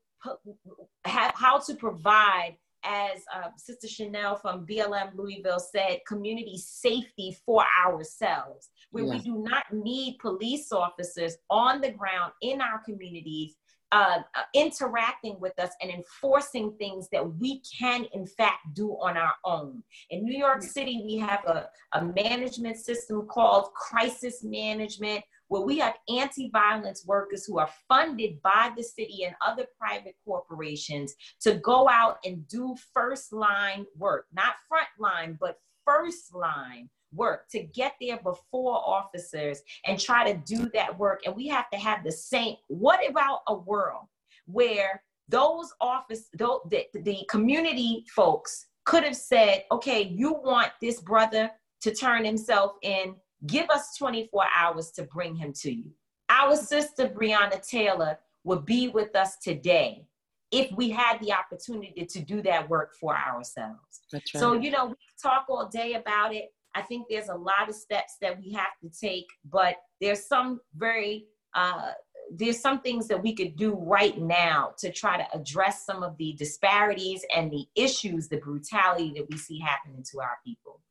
how 1.05 1.59
to 1.59 1.75
provide 1.75 2.57
as 2.83 3.21
uh, 3.33 3.49
Sister 3.57 3.87
Chanel 3.87 4.35
from 4.35 4.65
BLM 4.65 5.15
Louisville 5.15 5.59
said, 5.59 5.99
community 6.07 6.57
safety 6.57 7.35
for 7.45 7.63
ourselves, 7.85 8.69
where 8.91 9.05
we 9.05 9.19
do 9.19 9.43
not 9.43 9.65
need 9.73 10.17
police 10.19 10.71
officers 10.71 11.37
on 11.49 11.81
the 11.81 11.91
ground 11.91 12.31
in 12.41 12.61
our 12.61 12.79
communities 12.85 13.55
uh, 13.91 14.19
uh, 14.35 14.41
interacting 14.53 15.39
with 15.39 15.57
us 15.59 15.71
and 15.81 15.89
enforcing 15.89 16.73
things 16.77 17.07
that 17.09 17.25
we 17.37 17.61
can 17.61 18.05
in 18.13 18.25
fact 18.25 18.73
do 18.73 18.91
on 19.01 19.15
our 19.15 19.33
own. 19.45 19.81
In 20.09 20.25
New 20.25 20.37
York 20.37 20.61
City, 20.61 21.03
we 21.05 21.17
have 21.17 21.45
a, 21.45 21.69
a 21.93 22.03
management 22.03 22.77
system 22.77 23.25
called 23.27 23.71
crisis 23.73 24.43
management 24.43 25.23
where 25.47 25.61
we 25.61 25.77
have 25.77 25.95
anti-violence 26.09 27.05
workers 27.05 27.45
who 27.45 27.59
are 27.59 27.69
funded 27.87 28.41
by 28.41 28.71
the 28.75 28.83
city 28.83 29.23
and 29.23 29.35
other 29.45 29.65
private 29.79 30.15
corporations 30.25 31.13
to 31.41 31.55
go 31.55 31.87
out 31.89 32.17
and 32.25 32.47
do 32.47 32.75
first 32.93 33.31
line 33.31 33.85
work, 33.97 34.25
not 34.33 34.55
front 34.67 34.87
line, 34.99 35.37
but 35.39 35.59
first 35.85 36.33
line 36.35 36.89
work 37.13 37.47
to 37.49 37.63
get 37.63 37.93
there 38.01 38.17
before 38.17 38.75
officers 38.75 39.61
and 39.85 39.99
try 39.99 40.29
to 40.29 40.37
do 40.45 40.69
that 40.73 40.97
work. 40.97 41.21
And 41.25 41.35
we 41.35 41.47
have 41.47 41.69
to 41.71 41.77
have 41.77 42.03
the 42.03 42.11
same. 42.11 42.55
What 42.67 42.99
about 43.09 43.39
a 43.47 43.55
world 43.55 44.05
where 44.45 45.01
those 45.29 45.73
office, 45.81 46.27
those, 46.37 46.59
the, 46.69 46.85
the 46.93 47.25
community 47.29 48.05
folks 48.13 48.67
could 48.85 49.03
have 49.03 49.15
said, 49.15 49.63
okay, 49.71 50.01
you 50.01 50.33
want 50.33 50.71
this 50.81 51.01
brother 51.01 51.51
to 51.81 51.93
turn 51.93 52.25
himself 52.25 52.73
in 52.81 53.15
Give 53.45 53.69
us 53.69 53.95
24 53.97 54.45
hours 54.55 54.91
to 54.91 55.03
bring 55.03 55.35
him 55.35 55.53
to 55.61 55.71
you. 55.71 55.91
Our 56.29 56.55
sister 56.55 57.07
Breonna 57.07 57.65
Taylor 57.65 58.17
would 58.43 58.65
be 58.65 58.87
with 58.87 59.15
us 59.15 59.37
today 59.37 60.05
if 60.51 60.71
we 60.71 60.89
had 60.89 61.19
the 61.19 61.33
opportunity 61.33 62.05
to 62.05 62.19
do 62.19 62.41
that 62.41 62.69
work 62.69 62.93
for 62.99 63.15
ourselves. 63.15 64.01
Right. 64.13 64.23
So, 64.35 64.53
you 64.53 64.71
know, 64.71 64.87
we 64.87 64.95
talk 65.21 65.45
all 65.49 65.67
day 65.67 65.93
about 65.93 66.33
it. 66.33 66.53
I 66.73 66.81
think 66.81 67.07
there's 67.09 67.29
a 67.29 67.35
lot 67.35 67.69
of 67.69 67.75
steps 67.75 68.17
that 68.21 68.39
we 68.39 68.53
have 68.53 68.77
to 68.81 68.89
take, 68.89 69.25
but 69.49 69.77
there's 69.99 70.25
some 70.27 70.59
very 70.75 71.25
uh, 71.55 71.91
there's 72.31 72.59
some 72.59 72.81
things 72.81 73.07
that 73.07 73.21
we 73.21 73.33
could 73.33 73.55
do 73.55 73.73
right 73.73 74.19
now 74.19 74.73
to 74.77 74.91
try 74.91 75.17
to 75.17 75.25
address 75.33 75.85
some 75.85 76.03
of 76.03 76.17
the 76.17 76.33
disparities 76.33 77.23
and 77.35 77.49
the 77.49 77.65
issues, 77.75 78.27
the 78.27 78.37
brutality 78.37 79.13
that 79.15 79.25
we 79.29 79.37
see 79.37 79.59
happening 79.59 80.03
to 80.11 80.19
our 80.19 80.37
people. 80.45 80.81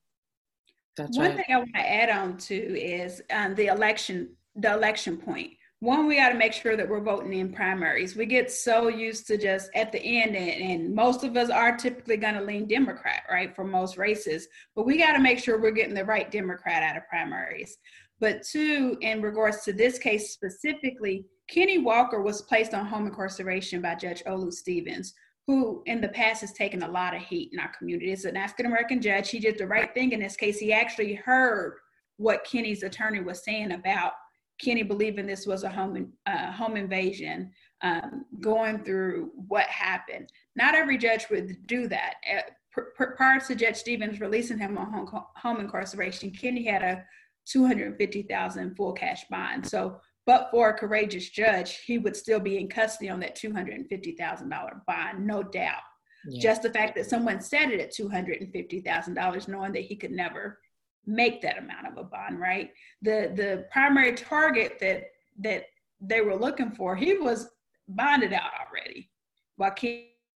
That's 0.96 1.16
One 1.16 1.28
right. 1.28 1.36
thing 1.36 1.54
I 1.54 1.58
want 1.58 1.74
to 1.74 1.80
add 1.80 2.10
on 2.10 2.36
to 2.38 2.54
is 2.54 3.22
um, 3.30 3.54
the 3.54 3.66
election, 3.66 4.30
the 4.54 4.72
election 4.72 5.16
point. 5.16 5.52
one, 5.80 6.06
we 6.06 6.16
got 6.16 6.30
to 6.30 6.38
make 6.38 6.54
sure 6.54 6.74
that 6.74 6.88
we're 6.88 7.00
voting 7.02 7.34
in 7.34 7.52
primaries. 7.52 8.16
We 8.16 8.24
get 8.24 8.50
so 8.50 8.88
used 8.88 9.26
to 9.26 9.36
just 9.36 9.68
at 9.74 9.92
the 9.92 10.00
end, 10.00 10.34
and, 10.34 10.62
and 10.70 10.94
most 10.94 11.22
of 11.22 11.36
us 11.36 11.50
are 11.50 11.76
typically 11.76 12.16
going 12.16 12.34
to 12.34 12.40
lean 12.40 12.66
Democrat, 12.66 13.24
right, 13.30 13.54
for 13.54 13.64
most 13.64 13.98
races. 13.98 14.48
But 14.74 14.86
we 14.86 14.96
got 14.96 15.12
to 15.12 15.18
make 15.20 15.38
sure 15.38 15.60
we're 15.60 15.72
getting 15.72 15.94
the 15.94 16.04
right 16.04 16.30
Democrat 16.30 16.82
out 16.82 16.96
of 16.96 17.06
primaries. 17.08 17.76
But 18.18 18.42
two, 18.42 18.96
in 19.02 19.20
regards 19.20 19.62
to 19.64 19.74
this 19.74 19.98
case 19.98 20.32
specifically, 20.32 21.26
Kenny 21.48 21.78
Walker 21.78 22.22
was 22.22 22.40
placed 22.42 22.72
on 22.72 22.86
home 22.86 23.06
incarceration 23.06 23.82
by 23.82 23.96
Judge 23.96 24.24
Olu 24.24 24.50
Stevens, 24.50 25.12
who 25.46 25.82
in 25.86 26.00
the 26.00 26.08
past 26.08 26.40
has 26.40 26.52
taken 26.52 26.82
a 26.82 26.90
lot 26.90 27.14
of 27.14 27.22
heat 27.22 27.50
in 27.52 27.58
our 27.58 27.72
community. 27.76 28.12
It's 28.12 28.24
an 28.24 28.36
African 28.36 28.66
American 28.66 29.00
judge. 29.00 29.30
He 29.30 29.38
did 29.38 29.58
the 29.58 29.66
right 29.66 29.92
thing 29.94 30.12
in 30.12 30.20
this 30.20 30.36
case. 30.36 30.58
He 30.58 30.72
actually 30.72 31.14
heard 31.14 31.78
what 32.16 32.44
Kenny's 32.44 32.82
attorney 32.82 33.20
was 33.20 33.44
saying 33.44 33.72
about 33.72 34.12
Kenny 34.60 34.82
believing 34.82 35.26
this 35.26 35.46
was 35.46 35.64
a 35.64 35.68
home 35.68 36.12
uh, 36.26 36.50
home 36.50 36.76
invasion, 36.76 37.52
um, 37.82 38.24
going 38.40 38.82
through 38.82 39.30
what 39.48 39.66
happened. 39.66 40.32
Not 40.56 40.74
every 40.74 40.98
judge 40.98 41.26
would 41.30 41.66
do 41.66 41.88
that. 41.88 42.14
Uh, 42.30 42.82
prior 43.16 43.40
to 43.40 43.54
Judge 43.54 43.76
Stevens 43.76 44.20
releasing 44.20 44.58
him 44.58 44.76
on 44.76 44.92
home, 44.92 45.24
home 45.36 45.60
incarceration, 45.60 46.30
Kenny 46.30 46.64
had 46.64 46.82
a 46.82 47.04
250,000 47.46 48.74
full 48.74 48.92
cash 48.92 49.24
bond. 49.30 49.66
So, 49.66 50.00
but 50.26 50.48
for 50.50 50.70
a 50.70 50.74
courageous 50.74 51.30
judge, 51.30 51.78
he 51.86 51.98
would 51.98 52.16
still 52.16 52.40
be 52.40 52.58
in 52.58 52.68
custody 52.68 53.08
on 53.08 53.20
that 53.20 53.36
$250,000 53.36 54.84
bond, 54.86 55.26
no 55.26 55.42
doubt. 55.42 55.82
Yeah. 56.28 56.42
Just 56.42 56.62
the 56.62 56.70
fact 56.70 56.96
that 56.96 57.08
someone 57.08 57.40
set 57.40 57.70
it 57.70 57.80
at 57.80 57.94
$250,000, 57.94 59.48
knowing 59.48 59.72
that 59.72 59.84
he 59.84 59.94
could 59.94 60.10
never 60.10 60.58
make 61.06 61.40
that 61.42 61.58
amount 61.58 61.86
of 61.86 61.96
a 61.96 62.04
bond, 62.04 62.40
right? 62.40 62.72
The 63.02 63.32
the 63.34 63.66
primary 63.70 64.12
target 64.12 64.78
that 64.80 65.04
that 65.38 65.66
they 66.00 66.20
were 66.20 66.34
looking 66.34 66.72
for, 66.72 66.96
he 66.96 67.16
was 67.16 67.48
bonded 67.88 68.32
out 68.32 68.50
already, 68.66 69.08
while 69.56 69.72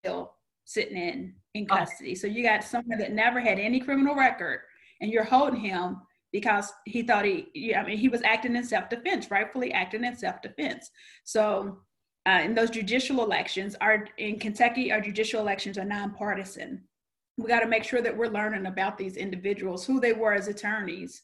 still 0.04 0.36
sitting 0.66 0.98
in 0.98 1.34
in 1.56 1.68
oh. 1.72 1.76
custody. 1.76 2.12
Oh. 2.12 2.20
So 2.20 2.28
you 2.28 2.44
got 2.44 2.64
someone 2.64 3.00
that 3.00 3.14
never 3.14 3.40
had 3.40 3.60
any 3.60 3.80
criminal 3.80 4.16
record, 4.16 4.60
and 5.02 5.12
you're 5.12 5.24
holding 5.24 5.60
him 5.60 5.98
because 6.32 6.72
he 6.86 7.04
thought 7.04 7.26
he, 7.26 7.48
yeah, 7.54 7.82
I 7.82 7.86
mean, 7.86 7.98
he 7.98 8.10
was 8.10 8.22
acting 8.24 8.56
in 8.56 8.64
self-defense, 8.64 9.32
rightfully 9.32 9.74
acting 9.74 10.04
in 10.04 10.16
self-defense. 10.16 10.90
So 11.24 11.80
uh, 12.28 12.42
in 12.44 12.54
those 12.54 12.70
judicial 12.70 13.24
elections, 13.24 13.76
our 13.82 14.06
in 14.18 14.40
Kentucky, 14.40 14.92
our 14.92 15.02
judicial 15.02 15.42
elections 15.42 15.78
are 15.78 15.86
nonpartisan 15.86 16.84
we 17.40 17.48
got 17.48 17.62
to 17.62 17.68
make 17.68 17.84
sure 17.84 18.02
that 18.02 18.16
we're 18.16 18.28
learning 18.28 18.66
about 18.66 18.98
these 18.98 19.16
individuals, 19.16 19.86
who 19.86 20.00
they 20.00 20.14
were 20.14 20.34
as 20.34 20.48
attorneys, 20.48 21.24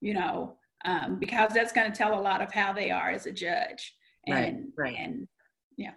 you 0.00 0.14
know, 0.14 0.56
um, 0.84 1.18
because 1.18 1.52
that's 1.52 1.72
going 1.72 1.90
to 1.90 1.96
tell 1.96 2.18
a 2.18 2.22
lot 2.22 2.40
of 2.40 2.52
how 2.52 2.72
they 2.72 2.90
are 2.90 3.10
as 3.10 3.26
a 3.26 3.32
judge. 3.32 3.94
And, 4.26 4.68
right, 4.76 4.92
right. 4.92 4.96
And 4.98 5.28
yeah. 5.76 5.92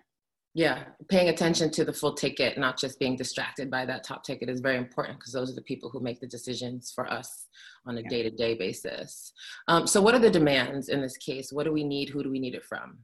Yeah, 0.56 0.86
paying 1.08 1.30
attention 1.30 1.69
to 1.72 1.86
the 1.86 1.93
full 1.93 2.15
ticket, 2.15 2.58
not 2.58 2.80
just 2.80 3.00
being 3.00 3.15
distracted 3.15 3.69
by 3.69 3.86
that 3.86 4.04
top 4.04 4.24
ticket, 4.24 4.50
is 4.50 4.60
very 4.60 4.78
important 4.78 5.19
because 5.19 5.34
those 5.34 5.52
are 5.52 5.56
the 5.56 5.62
people 5.62 5.91
who 5.91 6.00
make 6.00 6.19
the 6.19 6.28
decisions 6.28 6.91
for 6.93 7.12
us 7.12 7.45
on 7.86 7.98
a 7.98 8.04
day 8.04 8.24
to 8.24 8.30
day 8.30 8.56
basis. 8.56 9.34
Um, 9.68 9.88
so, 9.88 10.02
what 10.02 10.15
are 10.15 10.20
the 10.20 10.30
demands 10.30 10.89
in 10.89 11.02
this 11.02 11.18
case? 11.18 11.52
What 11.52 11.65
do 11.65 11.72
we 11.72 11.84
need? 11.84 12.10
Who 12.10 12.24
do 12.24 12.32
we 12.32 12.39
need 12.39 12.56
it 12.56 12.65
from? 12.65 13.00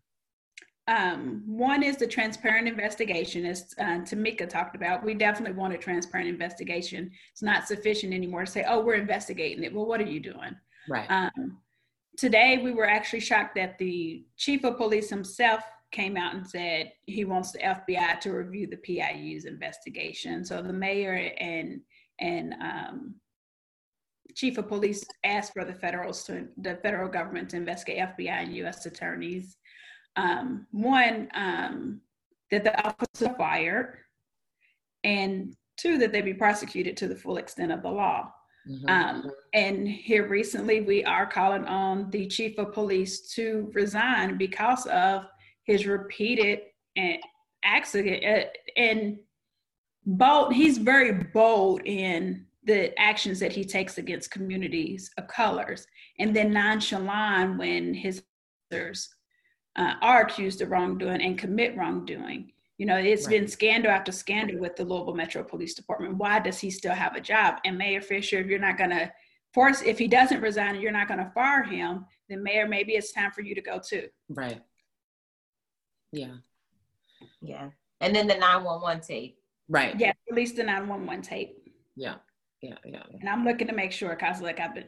Um, 0.87 1.41
one 1.47 1.81
is 1.81 1.97
the 1.97 2.05
transparent 2.05 2.67
investigation, 2.67 3.45
as 3.45 3.73
uh, 3.79 4.01
Tamika 4.01 4.47
talked 4.47 4.75
about. 4.75 5.03
We 5.03 5.15
definitely 5.15 5.57
want 5.57 5.73
a 5.73 5.77
transparent 5.77 6.29
investigation. 6.29 7.09
It's 7.31 7.41
not 7.41 7.67
sufficient 7.67 8.13
anymore 8.13 8.45
to 8.45 8.51
say, 8.51 8.65
"Oh, 8.67 8.81
we're 8.81 8.95
investigating 8.95 9.63
it." 9.63 9.73
Well, 9.73 9.87
what 9.87 9.99
are 9.99 10.05
you 10.05 10.19
doing? 10.19 10.55
Right. 10.87 11.09
Um, 11.09 11.57
today, 12.17 12.59
we 12.63 12.71
were 12.71 12.87
actually 12.87 13.21
shocked 13.21 13.55
that 13.55 13.77
the 13.79 14.25
chief 14.37 14.63
of 14.63 14.77
police 14.77 15.09
himself 15.09 15.63
came 15.91 16.17
out 16.17 16.35
and 16.35 16.45
said 16.45 16.91
he 17.05 17.25
wants 17.25 17.51
the 17.51 17.59
FBI 17.59 18.19
to 18.19 18.31
review 18.31 18.67
the 18.67 18.77
PIU's 18.77 19.45
investigation. 19.45 20.43
So 20.43 20.61
the 20.61 20.73
mayor 20.73 21.31
and 21.39 21.81
and 22.19 22.53
um, 22.61 23.15
chief 24.35 24.57
of 24.57 24.67
police 24.67 25.05
asked 25.23 25.53
for 25.53 25.65
the 25.65 25.73
federal 25.73 26.13
the 26.57 26.77
federal 26.83 27.09
government 27.09 27.49
to 27.49 27.57
investigate 27.57 27.99
FBI 28.17 28.29
and 28.29 28.55
U.S. 28.57 28.85
attorneys 28.85 29.57
um, 30.15 30.67
one, 30.71 31.29
um, 31.33 32.01
that 32.51 32.63
the 32.63 32.87
officer 32.87 33.33
fired, 33.37 33.97
and 35.03 35.55
two, 35.77 35.97
that 35.97 36.11
they 36.11 36.21
be 36.21 36.33
prosecuted 36.33 36.95
to 36.97 37.07
the 37.07 37.15
full 37.15 37.37
extent 37.37 37.71
of 37.71 37.81
the 37.81 37.89
law. 37.89 38.31
Mm-hmm. 38.69 38.89
Um, 38.89 39.31
and 39.53 39.87
here 39.87 40.27
recently, 40.27 40.81
we 40.81 41.03
are 41.03 41.25
calling 41.25 41.65
on 41.65 42.09
the 42.09 42.27
chief 42.27 42.57
of 42.57 42.73
police 42.73 43.33
to 43.33 43.69
resign 43.73 44.37
because 44.37 44.85
of 44.87 45.25
his 45.65 45.85
repeated 45.85 46.61
and 46.95 47.17
accident 47.63 48.23
uh, 48.23 48.49
and 48.77 49.17
bold. 50.05 50.53
He's 50.53 50.77
very 50.77 51.11
bold 51.11 51.81
in 51.85 52.44
the 52.65 52.97
actions 52.99 53.39
that 53.39 53.53
he 53.53 53.63
takes 53.63 53.97
against 53.97 54.31
communities 54.31 55.11
of 55.17 55.27
colors, 55.27 55.87
and 56.19 56.35
then 56.35 56.51
nonchalant 56.51 57.57
when 57.57 57.93
his 57.93 58.23
uh, 58.73 59.93
are 60.01 60.21
accused 60.21 60.61
of 60.61 60.71
wrongdoing 60.71 61.21
and 61.21 61.37
commit 61.37 61.77
wrongdoing. 61.77 62.51
You 62.77 62.85
know, 62.85 62.97
it's 62.97 63.25
right. 63.27 63.39
been 63.39 63.47
scandal 63.47 63.91
after 63.91 64.11
scandal 64.11 64.59
with 64.59 64.75
the 64.75 64.83
Louisville 64.83 65.15
Metro 65.15 65.43
Police 65.43 65.75
Department. 65.75 66.17
Why 66.17 66.39
does 66.39 66.59
he 66.59 66.69
still 66.69 66.93
have 66.93 67.15
a 67.15 67.21
job? 67.21 67.59
And 67.63 67.77
Mayor 67.77 68.01
Fisher, 68.01 68.39
if 68.39 68.47
you're 68.47 68.59
not 68.59 68.77
going 68.77 68.89
to 68.89 69.11
force, 69.53 69.81
if 69.81 69.97
he 69.97 70.07
doesn't 70.07 70.41
resign 70.41 70.73
and 70.73 70.81
you're 70.81 70.91
not 70.91 71.07
going 71.07 71.19
to 71.19 71.31
fire 71.33 71.63
him, 71.63 72.05
then 72.27 72.43
Mayor, 72.43 72.67
maybe 72.67 72.93
it's 72.93 73.13
time 73.13 73.31
for 73.31 73.41
you 73.41 73.55
to 73.55 73.61
go 73.61 73.79
too. 73.79 74.07
Right. 74.27 74.61
Yeah. 76.11 76.35
Yeah. 77.41 77.69
And 78.01 78.13
then 78.13 78.27
the 78.27 78.35
911 78.35 79.01
tape. 79.01 79.37
Right. 79.69 79.97
Yeah, 79.97 80.11
release 80.29 80.51
the 80.51 80.63
911 80.63 81.21
tape. 81.23 81.57
Yeah. 81.95 82.15
Yeah. 82.65 82.77
Yeah. 82.85 83.03
And 83.19 83.29
I'm 83.29 83.43
looking 83.45 83.67
to 83.67 83.73
make 83.73 83.91
sure 83.91 84.09
because 84.09 84.41
like 84.41 84.59
I've 84.59 84.73
been. 84.73 84.85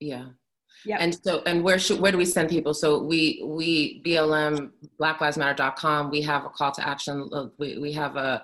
Yeah. 0.00 0.26
Yeah. 0.84 0.98
And 1.00 1.14
so, 1.24 1.42
and 1.46 1.64
where 1.64 1.78
should, 1.78 2.00
where 2.00 2.12
do 2.12 2.18
we 2.18 2.24
send 2.24 2.50
people? 2.50 2.74
So 2.74 3.02
we, 3.02 3.42
we, 3.44 4.02
BLM, 4.04 4.70
blacklivesmatter.com, 5.00 6.10
we 6.10 6.22
have 6.22 6.44
a 6.44 6.50
call 6.50 6.72
to 6.72 6.86
action. 6.86 7.28
We, 7.58 7.78
we 7.78 7.92
have 7.92 8.16
a, 8.16 8.42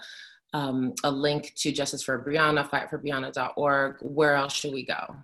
um, 0.52 0.94
a 1.04 1.10
link 1.10 1.52
to 1.56 1.72
Justice 1.72 2.02
for 2.02 2.24
Breonna, 2.24 2.68
fightforbrianna.org. 2.68 3.96
Where 4.00 4.34
else 4.34 4.54
should 4.54 4.72
we 4.72 4.86
go? 4.86 5.16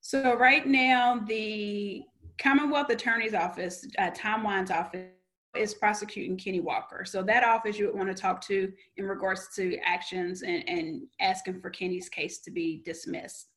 So 0.00 0.34
right 0.36 0.66
now, 0.66 1.20
the 1.26 2.02
Commonwealth 2.38 2.90
Attorney's 2.90 3.34
Office, 3.34 3.86
uh, 3.98 4.10
Tom 4.14 4.42
Wine's 4.42 4.70
office, 4.70 5.10
is 5.56 5.74
prosecuting 5.74 6.36
Kenny 6.36 6.60
Walker. 6.60 7.04
So 7.04 7.22
that 7.22 7.44
office 7.44 7.78
you 7.78 7.86
would 7.86 7.96
want 7.96 8.08
to 8.08 8.20
talk 8.20 8.40
to 8.46 8.72
in 8.96 9.04
regards 9.04 9.48
to 9.56 9.76
actions 9.78 10.42
and, 10.42 10.66
and 10.68 11.02
asking 11.20 11.60
for 11.60 11.70
Kenny's 11.70 12.08
case 12.08 12.40
to 12.40 12.50
be 12.50 12.82
dismissed. 12.84 13.48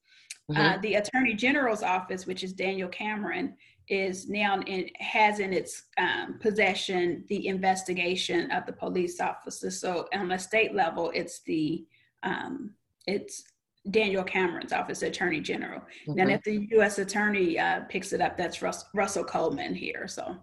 Mm-hmm. 0.52 0.62
Uh, 0.62 0.78
the 0.82 0.96
Attorney 0.96 1.34
General's 1.34 1.84
office, 1.84 2.28
which 2.28 2.44
is 2.44 2.54
Daniel 2.54 2.90
Cameron, 2.90 3.56
is 3.88 4.28
now 4.28 4.60
in, 4.62 4.90
has 5.00 5.40
in 5.40 5.54
its 5.54 5.84
um, 5.98 6.38
possession 6.40 7.24
the 7.30 7.48
investigation 7.48 8.52
of 8.52 8.66
the 8.66 8.74
police 8.74 9.20
officer. 9.20 9.72
So 9.72 10.08
on 10.14 10.32
a 10.32 10.40
state 10.40 10.76
level, 10.76 11.12
it's 11.14 11.42
the 11.44 11.86
um, 12.24 12.74
it's 13.08 13.44
Daniel 13.92 14.24
Cameron's 14.24 14.74
office, 14.74 15.04
Attorney 15.04 15.40
General. 15.40 15.80
Mm-hmm. 15.80 16.16
Then 16.16 16.30
if 16.32 16.44
the 16.44 16.68
U.S. 16.72 16.98
Attorney 16.98 17.60
uh, 17.60 17.82
picks 17.88 18.14
it 18.14 18.22
up, 18.22 18.36
that's 18.36 18.62
Russ, 18.64 18.86
Russell 18.94 19.24
Coleman 19.24 19.76
here. 19.76 20.08
So. 20.08 20.36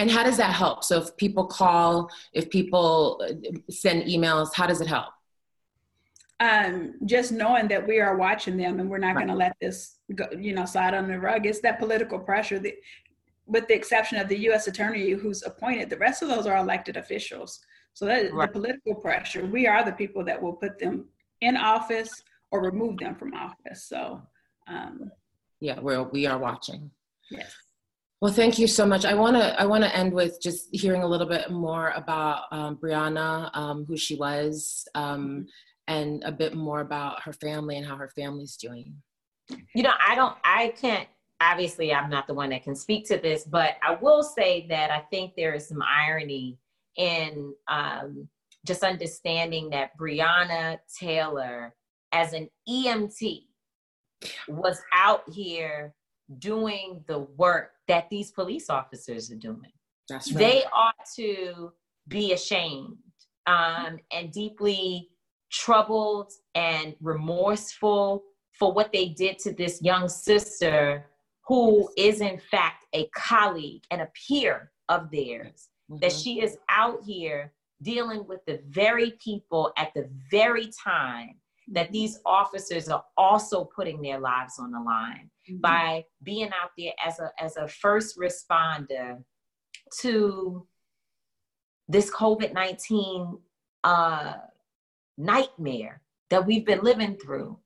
And 0.00 0.10
how 0.10 0.24
does 0.24 0.38
that 0.38 0.52
help? 0.52 0.82
So 0.82 0.98
if 0.98 1.16
people 1.16 1.46
call, 1.46 2.10
if 2.32 2.48
people 2.50 3.20
uh, 3.22 3.34
send 3.70 4.04
emails, 4.04 4.48
how 4.54 4.66
does 4.66 4.80
it 4.80 4.86
help? 4.86 5.12
um, 6.40 6.94
just 7.04 7.32
knowing 7.32 7.68
that 7.68 7.86
we 7.86 8.00
are 8.00 8.16
watching 8.16 8.56
them 8.56 8.80
and 8.80 8.88
we're 8.88 8.98
not 8.98 9.14
right. 9.14 9.26
going 9.26 9.28
to 9.28 9.34
let 9.34 9.54
this 9.60 9.98
go, 10.14 10.26
you 10.36 10.54
know, 10.54 10.64
slide 10.64 10.94
on 10.94 11.06
the 11.06 11.20
rug. 11.20 11.44
It's 11.44 11.60
that 11.60 11.78
political 11.78 12.18
pressure 12.18 12.58
that, 12.58 12.74
with 13.46 13.68
the 13.68 13.74
exception 13.74 14.18
of 14.18 14.28
the 14.28 14.38
U.S. 14.38 14.66
attorney 14.66 15.10
who's 15.10 15.42
appointed, 15.42 15.90
the 15.90 15.98
rest 15.98 16.22
of 16.22 16.28
those 16.28 16.46
are 16.46 16.56
elected 16.56 16.96
officials. 16.96 17.60
So 17.92 18.06
that 18.06 18.32
right. 18.32 18.50
the 18.50 18.52
political 18.58 18.94
pressure. 18.94 19.44
We 19.44 19.66
are 19.66 19.84
the 19.84 19.92
people 19.92 20.24
that 20.24 20.40
will 20.40 20.54
put 20.54 20.78
them 20.78 21.06
in 21.42 21.56
office 21.56 22.22
or 22.50 22.62
remove 22.62 22.98
them 22.98 23.16
from 23.16 23.34
office. 23.34 23.84
So, 23.84 24.22
um, 24.66 25.10
yeah, 25.60 25.78
we're 25.78 26.04
we 26.04 26.26
are 26.26 26.38
watching. 26.38 26.90
Yes. 27.30 27.52
Well, 28.20 28.32
thank 28.32 28.58
you 28.58 28.66
so 28.66 28.84
much. 28.84 29.06
I 29.06 29.14
want 29.14 29.36
to 29.36 29.58
I 29.58 29.64
want 29.64 29.82
to 29.82 29.96
end 29.96 30.12
with 30.12 30.42
just 30.42 30.68
hearing 30.72 31.02
a 31.02 31.06
little 31.06 31.26
bit 31.26 31.50
more 31.50 31.90
about 31.90 32.44
um, 32.52 32.76
Breonna, 32.76 33.50
um, 33.56 33.86
who 33.86 33.96
she 33.96 34.14
was, 34.14 34.86
um, 34.94 35.46
and 35.88 36.22
a 36.24 36.32
bit 36.32 36.54
more 36.54 36.80
about 36.80 37.22
her 37.22 37.32
family 37.32 37.78
and 37.78 37.86
how 37.86 37.96
her 37.96 38.10
family's 38.10 38.56
doing. 38.56 38.94
You 39.74 39.82
know, 39.82 39.94
I 40.06 40.14
don't, 40.14 40.36
I 40.44 40.74
can't, 40.80 41.08
obviously, 41.40 41.94
I'm 41.94 42.10
not 42.10 42.26
the 42.26 42.34
one 42.34 42.50
that 42.50 42.62
can 42.62 42.76
speak 42.76 43.08
to 43.08 43.16
this, 43.16 43.44
but 43.44 43.76
I 43.82 43.94
will 43.94 44.22
say 44.22 44.66
that 44.68 44.90
I 44.90 45.00
think 45.10 45.32
there 45.34 45.54
is 45.54 45.66
some 45.66 45.82
irony 45.82 46.58
in 46.96 47.54
um, 47.68 48.28
just 48.66 48.84
understanding 48.84 49.70
that 49.70 49.96
Breonna 49.98 50.78
Taylor, 50.96 51.74
as 52.12 52.34
an 52.34 52.50
EMT, 52.68 53.44
was 54.46 54.80
out 54.92 55.22
here 55.32 55.94
doing 56.38 57.04
the 57.06 57.20
work 57.36 57.72
that 57.88 58.08
these 58.10 58.30
police 58.30 58.70
officers 58.70 59.30
are 59.30 59.36
doing. 59.36 59.72
That's 60.08 60.32
right. 60.32 60.38
They 60.38 60.64
ought 60.72 61.06
to 61.16 61.72
be 62.08 62.32
ashamed 62.32 62.96
um, 63.46 63.98
and 64.12 64.32
deeply 64.32 65.08
troubled 65.50 66.32
and 66.54 66.94
remorseful 67.00 68.22
for 68.52 68.72
what 68.72 68.92
they 68.92 69.08
did 69.08 69.38
to 69.40 69.52
this 69.52 69.82
young 69.82 70.08
sister 70.08 71.06
who 71.46 71.88
is 71.96 72.20
in 72.20 72.38
fact 72.38 72.84
a 72.94 73.08
colleague 73.16 73.82
and 73.90 74.02
a 74.02 74.08
peer 74.28 74.70
of 74.88 75.10
theirs 75.10 75.68
mm-hmm. 75.90 75.98
that 76.00 76.12
she 76.12 76.40
is 76.40 76.56
out 76.68 77.02
here 77.04 77.52
dealing 77.82 78.24
with 78.28 78.44
the 78.46 78.60
very 78.68 79.12
people 79.22 79.72
at 79.76 79.92
the 79.94 80.08
very 80.30 80.70
time 80.84 81.34
that 81.70 81.92
these 81.92 82.18
officers 82.26 82.88
are 82.88 83.04
also 83.16 83.64
putting 83.64 84.02
their 84.02 84.18
lives 84.18 84.54
on 84.58 84.70
the 84.70 84.80
line 84.80 85.30
mm-hmm. 85.48 85.60
by 85.60 86.04
being 86.22 86.48
out 86.48 86.70
there 86.76 86.92
as 87.04 87.18
a 87.20 87.30
as 87.38 87.56
a 87.56 87.68
first 87.68 88.18
responder 88.18 89.22
to 90.00 90.66
this 91.88 92.10
COVID-19 92.10 93.40
uh, 93.82 94.34
nightmare 95.18 96.02
that 96.30 96.46
we've 96.46 96.64
been 96.64 96.82
living 96.82 97.16
through. 97.16 97.58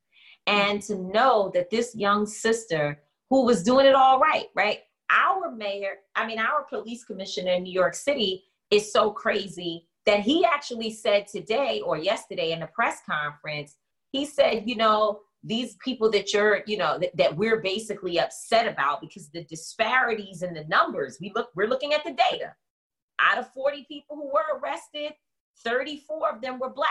And 0.47 0.83
to 0.83 0.97
know 0.97 1.51
that 1.55 1.71
this 1.71 1.95
young 1.95 2.27
sister 2.27 3.03
who 3.31 3.45
was 3.45 3.63
doing 3.63 3.87
it 3.87 3.95
all 3.95 4.19
right, 4.19 4.47
right? 4.55 4.81
Our 5.11 5.51
mayor, 5.51 5.97
I 6.17 6.27
mean, 6.27 6.39
our 6.39 6.65
police 6.69 7.05
commissioner 7.05 7.53
in 7.53 7.63
New 7.63 7.73
York 7.73 7.95
City 7.95 8.45
is 8.71 8.93
so 8.93 9.11
crazy 9.11 9.87
that 10.07 10.21
he 10.21 10.45
actually 10.45 10.91
said 10.91 11.27
today 11.27 11.81
or 11.85 11.97
yesterday 11.97 12.53
in 12.53 12.61
the 12.61 12.67
press 12.67 13.01
conference, 13.09 13.77
he 14.15 14.25
said, 14.25 14.63
you 14.65 14.77
know, 14.77 15.19
these 15.43 15.75
people 15.85 16.09
that 16.09 16.33
you're, 16.33 16.63
you 16.69 16.77
know, 16.77 16.99
that, 17.01 17.17
that 17.17 17.37
we're 17.37 17.61
basically 17.61 18.21
upset 18.21 18.69
about 18.69 19.01
because 19.01 19.29
the 19.31 19.43
disparities 19.45 20.43
in 20.43 20.55
the 20.55 20.65
numbers, 20.67 21.19
we 21.21 21.33
look, 21.35 21.49
we're 21.57 21.67
looking 21.67 21.93
at 21.93 22.05
the 22.05 22.13
data. 22.31 22.55
Out 23.19 23.39
of 23.39 23.53
40 23.53 23.85
people 23.89 24.15
who 24.15 24.27
were 24.27 24.61
arrested, 24.61 25.15
34 25.65 26.37
of 26.37 26.41
them 26.41 26.61
were 26.61 26.71
black 26.71 26.89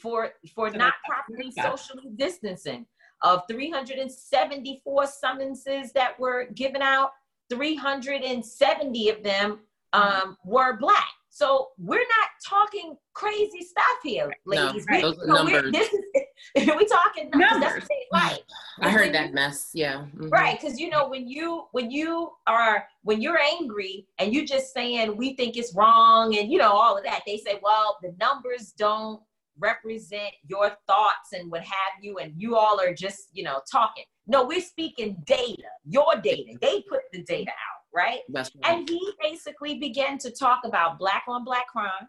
for 0.00 0.30
for 0.54 0.70
not 0.70 0.94
properly 1.06 1.50
socially 1.50 2.10
distancing. 2.16 2.86
Of 3.22 3.42
374 3.50 5.06
summonses 5.06 5.92
that 5.92 6.18
were 6.18 6.46
given 6.54 6.80
out, 6.80 7.10
370 7.50 9.08
of 9.10 9.22
them 9.22 9.60
um, 9.92 10.38
were 10.42 10.78
black. 10.78 11.15
So 11.36 11.68
we're 11.76 11.98
not 11.98 12.30
talking 12.48 12.96
crazy 13.12 13.60
stuff 13.60 13.84
here, 14.02 14.32
ladies. 14.46 14.86
No, 14.88 15.00
those 15.02 15.18
we, 15.18 15.26
numbers. 15.26 15.70
This 15.70 15.92
is, 15.92 16.66
we 16.74 16.86
talking 16.86 17.28
numbers. 17.34 17.86
Right. 18.10 18.38
I 18.80 18.88
heard 18.88 19.12
that 19.12 19.34
mess. 19.34 19.70
Yeah. 19.74 20.06
Mm-hmm. 20.16 20.30
Right, 20.30 20.58
because 20.58 20.80
you 20.80 20.88
know 20.88 21.06
when 21.10 21.28
you 21.28 21.64
when 21.72 21.90
you 21.90 22.30
are 22.46 22.86
when 23.02 23.20
you're 23.20 23.38
angry 23.38 24.06
and 24.18 24.32
you 24.32 24.46
just 24.46 24.72
saying 24.72 25.14
we 25.14 25.34
think 25.34 25.58
it's 25.58 25.74
wrong 25.74 26.38
and 26.38 26.50
you 26.50 26.56
know 26.56 26.72
all 26.72 26.96
of 26.96 27.04
that, 27.04 27.20
they 27.26 27.36
say, 27.36 27.60
well, 27.62 27.98
the 28.00 28.14
numbers 28.18 28.72
don't 28.78 29.20
represent 29.58 30.32
your 30.46 30.70
thoughts 30.86 31.34
and 31.34 31.50
what 31.50 31.60
have 31.60 32.00
you, 32.00 32.16
and 32.16 32.32
you 32.38 32.56
all 32.56 32.80
are 32.80 32.94
just 32.94 33.28
you 33.34 33.42
know 33.42 33.60
talking. 33.70 34.04
No, 34.26 34.46
we're 34.46 34.62
speaking 34.62 35.22
data, 35.26 35.68
your 35.84 36.14
data. 36.22 36.56
They 36.62 36.82
put 36.88 37.02
the 37.12 37.22
data 37.24 37.50
out, 37.50 37.75
right? 37.96 38.20
right. 38.32 38.50
And 38.64 38.88
he 38.88 39.12
basically 39.20 39.78
began 39.78 40.18
to 40.18 40.30
talk 40.30 40.60
about 40.64 40.98
black 40.98 41.24
on 41.26 41.44
black 41.44 41.66
crime. 41.68 42.08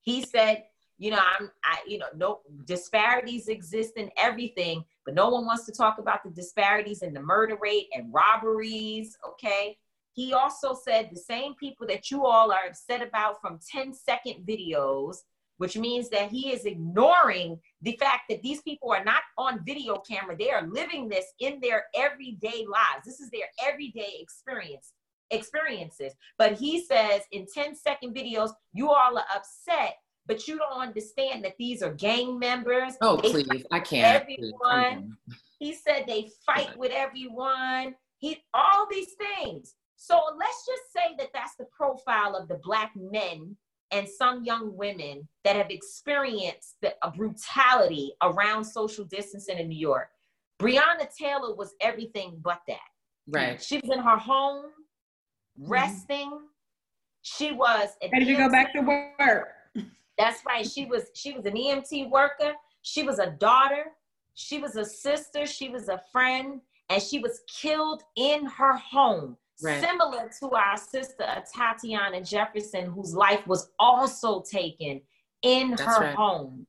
He 0.00 0.22
said 0.22 0.64
you 0.98 1.10
know, 1.10 1.18
I'm, 1.18 1.50
I, 1.64 1.78
you 1.86 1.98
know, 1.98 2.06
no 2.14 2.40
disparities 2.64 3.48
exist 3.48 3.94
in 3.96 4.10
everything, 4.16 4.84
but 5.04 5.14
no 5.14 5.28
one 5.28 5.44
wants 5.44 5.66
to 5.66 5.72
talk 5.72 5.98
about 5.98 6.22
the 6.22 6.30
disparities 6.30 7.02
in 7.02 7.12
the 7.12 7.20
murder 7.20 7.58
rate 7.60 7.88
and 7.94 8.12
robberies. 8.12 9.16
Okay. 9.26 9.76
He 10.12 10.32
also 10.32 10.74
said 10.74 11.08
the 11.10 11.18
same 11.18 11.54
people 11.54 11.86
that 11.88 12.10
you 12.10 12.24
all 12.24 12.52
are 12.52 12.66
upset 12.68 13.02
about 13.02 13.40
from 13.40 13.58
10 13.68 13.92
second 13.92 14.46
videos, 14.46 15.16
which 15.56 15.76
means 15.76 16.08
that 16.10 16.30
he 16.30 16.52
is 16.52 16.64
ignoring 16.64 17.58
the 17.82 17.96
fact 17.98 18.22
that 18.28 18.42
these 18.42 18.62
people 18.62 18.92
are 18.92 19.04
not 19.04 19.22
on 19.36 19.64
video 19.66 19.96
camera. 19.96 20.36
They 20.36 20.50
are 20.50 20.68
living 20.68 21.08
this 21.08 21.26
in 21.40 21.58
their 21.60 21.86
everyday 21.96 22.64
lives. 22.66 23.04
This 23.04 23.18
is 23.18 23.30
their 23.30 23.48
everyday 23.66 24.18
experience 24.20 24.92
experiences. 25.34 26.12
But 26.38 26.52
he 26.54 26.84
says 26.84 27.22
in 27.32 27.46
10 27.52 27.76
second 27.76 28.14
videos, 28.14 28.50
you 28.72 28.88
all 28.90 29.18
are 29.18 29.24
upset 29.34 29.96
but 30.26 30.48
you 30.48 30.58
don't 30.58 30.80
understand 30.80 31.44
that 31.44 31.54
these 31.58 31.82
are 31.82 31.92
gang 31.92 32.38
members. 32.38 32.94
Oh, 33.00 33.16
they 33.16 33.30
please, 33.30 33.64
I 33.70 33.80
can't. 33.80 34.22
Everyone. 34.22 35.16
He 35.58 35.74
said 35.74 36.04
they 36.06 36.30
fight 36.46 36.76
with 36.76 36.92
everyone. 36.92 37.94
He 38.18 38.42
all 38.52 38.86
these 38.90 39.12
things. 39.12 39.74
So 39.96 40.20
let's 40.38 40.66
just 40.66 40.82
say 40.92 41.14
that 41.18 41.28
that's 41.32 41.56
the 41.56 41.66
profile 41.76 42.36
of 42.36 42.48
the 42.48 42.60
black 42.62 42.92
men 42.96 43.56
and 43.90 44.08
some 44.08 44.44
young 44.44 44.76
women 44.76 45.28
that 45.44 45.56
have 45.56 45.70
experienced 45.70 46.76
the 46.82 46.94
brutality 47.16 48.12
around 48.22 48.64
social 48.64 49.04
distancing 49.04 49.58
in 49.58 49.68
New 49.68 49.78
York. 49.78 50.08
Breonna 50.60 51.08
Taylor 51.16 51.54
was 51.54 51.74
everything 51.80 52.38
but 52.42 52.60
that. 52.66 52.78
Right. 53.28 53.62
She 53.62 53.78
was 53.78 53.90
in 53.90 54.02
her 54.02 54.16
home. 54.16 54.66
Resting. 55.58 56.30
Mm-hmm. 56.30 56.44
She 57.22 57.52
was 57.52 57.88
ready 58.12 58.26
to 58.26 58.34
go 58.34 58.50
back 58.50 58.72
to 58.74 58.80
work. 58.80 59.48
That's 60.18 60.44
right. 60.46 60.66
She 60.66 60.86
was 60.86 61.10
she 61.14 61.32
was 61.32 61.46
an 61.46 61.54
EMT 61.54 62.10
worker. 62.10 62.52
She 62.82 63.02
was 63.02 63.18
a 63.18 63.30
daughter. 63.30 63.86
She 64.34 64.58
was 64.58 64.76
a 64.76 64.84
sister. 64.84 65.46
She 65.46 65.68
was 65.68 65.88
a 65.88 66.00
friend, 66.12 66.60
and 66.90 67.02
she 67.02 67.18
was 67.18 67.40
killed 67.48 68.02
in 68.16 68.46
her 68.46 68.76
home. 68.76 69.36
Right. 69.62 69.80
Similar 69.80 70.30
to 70.40 70.50
our 70.50 70.76
sister 70.76 71.26
Tatiana 71.54 72.22
Jefferson, 72.22 72.86
whose 72.86 73.14
life 73.14 73.46
was 73.46 73.70
also 73.78 74.42
taken 74.42 75.00
in 75.42 75.70
That's 75.70 75.82
her 75.82 76.00
right. 76.00 76.14
home. 76.14 76.66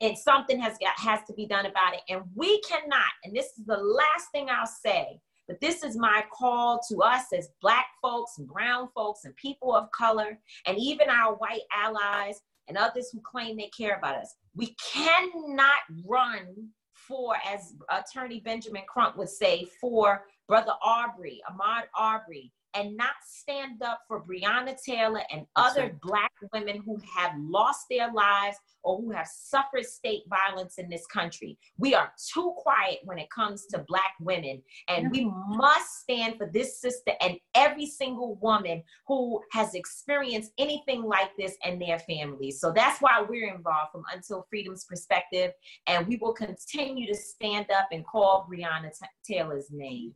And 0.00 0.18
something 0.18 0.60
has 0.60 0.76
got 0.78 0.98
has 0.98 1.20
to 1.28 1.32
be 1.32 1.46
done 1.46 1.66
about 1.66 1.94
it. 1.94 2.00
And 2.08 2.22
we 2.34 2.60
cannot, 2.62 3.12
and 3.24 3.34
this 3.34 3.46
is 3.58 3.64
the 3.64 3.76
last 3.76 4.30
thing 4.32 4.48
I'll 4.50 4.66
say, 4.66 5.20
but 5.48 5.60
this 5.60 5.82
is 5.82 5.96
my 5.96 6.24
call 6.32 6.80
to 6.88 6.98
us 6.98 7.26
as 7.36 7.50
black 7.60 7.86
folks 8.02 8.38
and 8.38 8.48
brown 8.48 8.88
folks 8.94 9.24
and 9.24 9.34
people 9.36 9.74
of 9.74 9.90
color 9.92 10.38
and 10.66 10.78
even 10.78 11.08
our 11.08 11.34
white 11.36 11.62
allies 11.72 12.40
and 12.68 12.76
others 12.76 13.10
who 13.12 13.20
claim 13.20 13.56
they 13.56 13.70
care 13.76 13.96
about 13.96 14.16
us. 14.16 14.34
We 14.54 14.74
cannot 14.92 15.80
run 16.04 16.68
for, 16.92 17.36
as 17.46 17.74
Attorney 17.90 18.40
Benjamin 18.40 18.82
Crump 18.88 19.16
would 19.16 19.28
say, 19.28 19.68
for 19.80 20.24
Brother 20.48 20.72
Aubrey, 20.82 21.40
Ahmaud 21.48 21.84
Arbery, 21.96 22.52
and 22.76 22.96
not 22.96 23.14
stand 23.24 23.82
up 23.82 24.00
for 24.06 24.22
Breonna 24.22 24.76
Taylor 24.80 25.22
and 25.32 25.46
other 25.56 25.82
right. 25.82 26.00
Black 26.02 26.32
women 26.52 26.82
who 26.84 27.00
have 27.16 27.32
lost 27.38 27.86
their 27.90 28.12
lives 28.12 28.58
or 28.82 29.00
who 29.00 29.10
have 29.10 29.26
suffered 29.26 29.86
state 29.86 30.22
violence 30.28 30.78
in 30.78 30.88
this 30.88 31.06
country. 31.06 31.58
We 31.78 31.94
are 31.94 32.12
too 32.32 32.54
quiet 32.58 32.98
when 33.04 33.18
it 33.18 33.30
comes 33.30 33.66
to 33.66 33.84
Black 33.88 34.12
women, 34.20 34.62
and 34.88 35.10
we 35.10 35.30
must 35.48 36.00
stand 36.02 36.36
for 36.36 36.50
this 36.52 36.80
sister 36.80 37.12
and 37.20 37.36
every 37.54 37.86
single 37.86 38.36
woman 38.36 38.82
who 39.06 39.40
has 39.52 39.74
experienced 39.74 40.52
anything 40.58 41.02
like 41.02 41.30
this 41.38 41.56
and 41.64 41.80
their 41.80 41.98
families. 42.00 42.60
So 42.60 42.72
that's 42.72 43.00
why 43.00 43.24
we're 43.26 43.52
involved 43.54 43.92
from 43.92 44.04
Until 44.12 44.46
Freedom's 44.50 44.84
perspective, 44.84 45.52
and 45.86 46.06
we 46.06 46.16
will 46.16 46.34
continue 46.34 47.06
to 47.06 47.14
stand 47.14 47.70
up 47.70 47.88
and 47.90 48.04
call 48.04 48.46
Breonna 48.50 48.90
T- 48.90 49.34
Taylor's 49.34 49.70
name. 49.70 50.12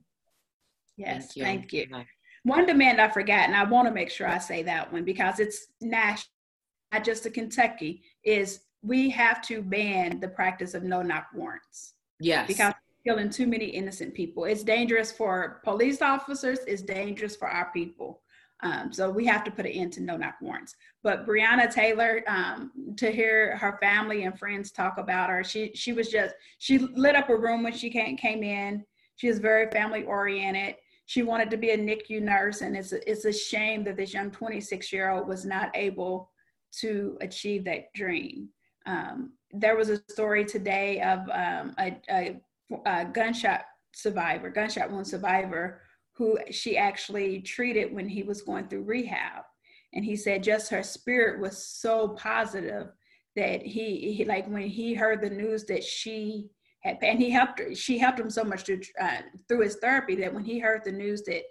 Yes, 0.96 1.32
thank 1.34 1.36
you. 1.36 1.42
Thank 1.44 1.72
you. 1.72 2.04
One 2.44 2.66
demand 2.66 3.00
I 3.00 3.08
forgot, 3.08 3.48
and 3.48 3.54
I 3.54 3.64
want 3.64 3.86
to 3.88 3.94
make 3.94 4.10
sure 4.10 4.26
I 4.26 4.38
say 4.38 4.62
that 4.62 4.92
one 4.92 5.04
because 5.04 5.40
it's 5.40 5.66
national, 5.80 6.32
not 6.92 7.04
just 7.04 7.26
a 7.26 7.30
Kentucky, 7.30 8.02
is 8.24 8.60
we 8.82 9.10
have 9.10 9.42
to 9.42 9.62
ban 9.62 10.20
the 10.20 10.28
practice 10.28 10.74
of 10.74 10.82
no 10.82 11.02
knock 11.02 11.28
warrants. 11.34 11.94
Yes. 12.18 12.46
Because 12.46 12.74
killing 13.04 13.30
too 13.30 13.46
many 13.46 13.66
innocent 13.66 14.14
people. 14.14 14.44
It's 14.44 14.62
dangerous 14.62 15.10
for 15.10 15.60
police 15.64 16.02
officers, 16.02 16.58
it's 16.66 16.82
dangerous 16.82 17.36
for 17.36 17.48
our 17.48 17.70
people. 17.72 18.22
Um, 18.62 18.92
so 18.92 19.10
we 19.10 19.24
have 19.24 19.42
to 19.44 19.50
put 19.50 19.64
an 19.64 19.72
end 19.72 19.94
to 19.94 20.02
no 20.02 20.18
knock 20.18 20.34
warrants. 20.42 20.76
But 21.02 21.26
Breonna 21.26 21.72
Taylor, 21.72 22.22
um, 22.26 22.70
to 22.98 23.10
hear 23.10 23.56
her 23.56 23.78
family 23.80 24.24
and 24.24 24.38
friends 24.38 24.70
talk 24.70 24.98
about 24.98 25.30
her, 25.30 25.42
she 25.42 25.72
she 25.74 25.94
was 25.94 26.10
just 26.10 26.34
she 26.58 26.78
lit 26.78 27.16
up 27.16 27.30
a 27.30 27.36
room 27.36 27.62
when 27.62 27.72
she 27.72 27.88
came 27.88 28.18
came 28.18 28.42
in. 28.42 28.84
She 29.16 29.28
was 29.28 29.38
very 29.38 29.70
family 29.70 30.04
oriented 30.04 30.76
she 31.10 31.24
wanted 31.24 31.50
to 31.50 31.56
be 31.56 31.70
a 31.70 31.76
NICU 31.76 32.22
nurse, 32.22 32.60
and 32.60 32.76
it's 32.76 32.92
a, 32.92 33.10
it's 33.10 33.24
a 33.24 33.32
shame 33.32 33.82
that 33.82 33.96
this 33.96 34.14
young 34.14 34.30
26 34.30 34.92
year 34.92 35.10
old 35.10 35.26
was 35.26 35.44
not 35.44 35.72
able 35.74 36.30
to 36.78 37.18
achieve 37.20 37.64
that 37.64 37.92
dream. 37.94 38.48
Um, 38.86 39.32
there 39.50 39.74
was 39.74 39.88
a 39.88 40.00
story 40.08 40.44
today 40.44 41.02
of 41.02 41.28
um, 41.30 41.74
a, 41.80 42.00
a, 42.08 42.40
a, 42.86 43.04
gunshot 43.06 43.62
survivor, 43.92 44.50
gunshot 44.50 44.88
wound 44.88 45.04
survivor, 45.04 45.80
who 46.12 46.38
she 46.52 46.76
actually 46.76 47.40
treated 47.40 47.92
when 47.92 48.08
he 48.08 48.22
was 48.22 48.42
going 48.42 48.68
through 48.68 48.84
rehab. 48.84 49.42
And 49.92 50.04
he 50.04 50.14
said 50.14 50.44
just 50.44 50.70
her 50.70 50.84
spirit 50.84 51.40
was 51.40 51.66
so 51.66 52.10
positive 52.10 52.86
that 53.34 53.62
he, 53.66 54.12
he 54.12 54.24
like 54.24 54.46
when 54.46 54.68
he 54.68 54.94
heard 54.94 55.22
the 55.22 55.30
news 55.30 55.64
that 55.64 55.82
she 55.82 56.50
and 56.84 57.20
he 57.20 57.30
helped 57.30 57.58
her. 57.58 57.74
She 57.74 57.98
helped 57.98 58.20
him 58.20 58.30
so 58.30 58.44
much 58.44 58.64
to, 58.64 58.80
uh, 59.00 59.18
through 59.48 59.62
his 59.62 59.76
therapy 59.76 60.14
that 60.16 60.32
when 60.32 60.44
he 60.44 60.58
heard 60.58 60.82
the 60.84 60.92
news 60.92 61.22
that 61.22 61.42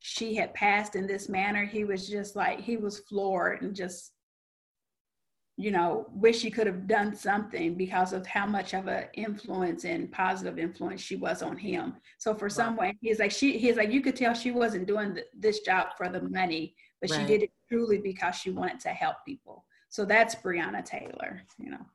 she 0.00 0.34
had 0.34 0.52
passed 0.54 0.96
in 0.96 1.06
this 1.06 1.28
manner, 1.28 1.64
he 1.64 1.84
was 1.84 2.08
just 2.08 2.34
like 2.34 2.60
he 2.60 2.76
was 2.76 2.98
floored 3.00 3.62
and 3.62 3.74
just, 3.74 4.12
you 5.56 5.70
know, 5.70 6.06
wish 6.10 6.42
he 6.42 6.50
could 6.50 6.66
have 6.66 6.88
done 6.88 7.14
something 7.14 7.76
because 7.76 8.12
of 8.12 8.26
how 8.26 8.44
much 8.44 8.74
of 8.74 8.88
an 8.88 9.04
influence 9.14 9.84
and 9.84 10.10
positive 10.10 10.58
influence 10.58 11.00
she 11.00 11.14
was 11.14 11.42
on 11.42 11.56
him. 11.56 11.94
So 12.18 12.34
for 12.34 12.50
someone, 12.50 12.98
he's 13.00 13.20
like 13.20 13.30
she, 13.30 13.58
he's 13.58 13.76
like 13.76 13.92
you 13.92 14.00
could 14.00 14.16
tell 14.16 14.34
she 14.34 14.50
wasn't 14.50 14.88
doing 14.88 15.14
th- 15.14 15.26
this 15.38 15.60
job 15.60 15.88
for 15.96 16.08
the 16.08 16.22
money, 16.22 16.74
but 17.00 17.10
right. 17.10 17.20
she 17.20 17.26
did 17.26 17.44
it 17.44 17.52
truly 17.68 17.98
because 17.98 18.34
she 18.34 18.50
wanted 18.50 18.80
to 18.80 18.88
help 18.88 19.18
people. 19.24 19.64
So 19.90 20.04
that's 20.04 20.34
Breonna 20.34 20.84
Taylor, 20.84 21.42
you 21.58 21.70
know. 21.70 21.86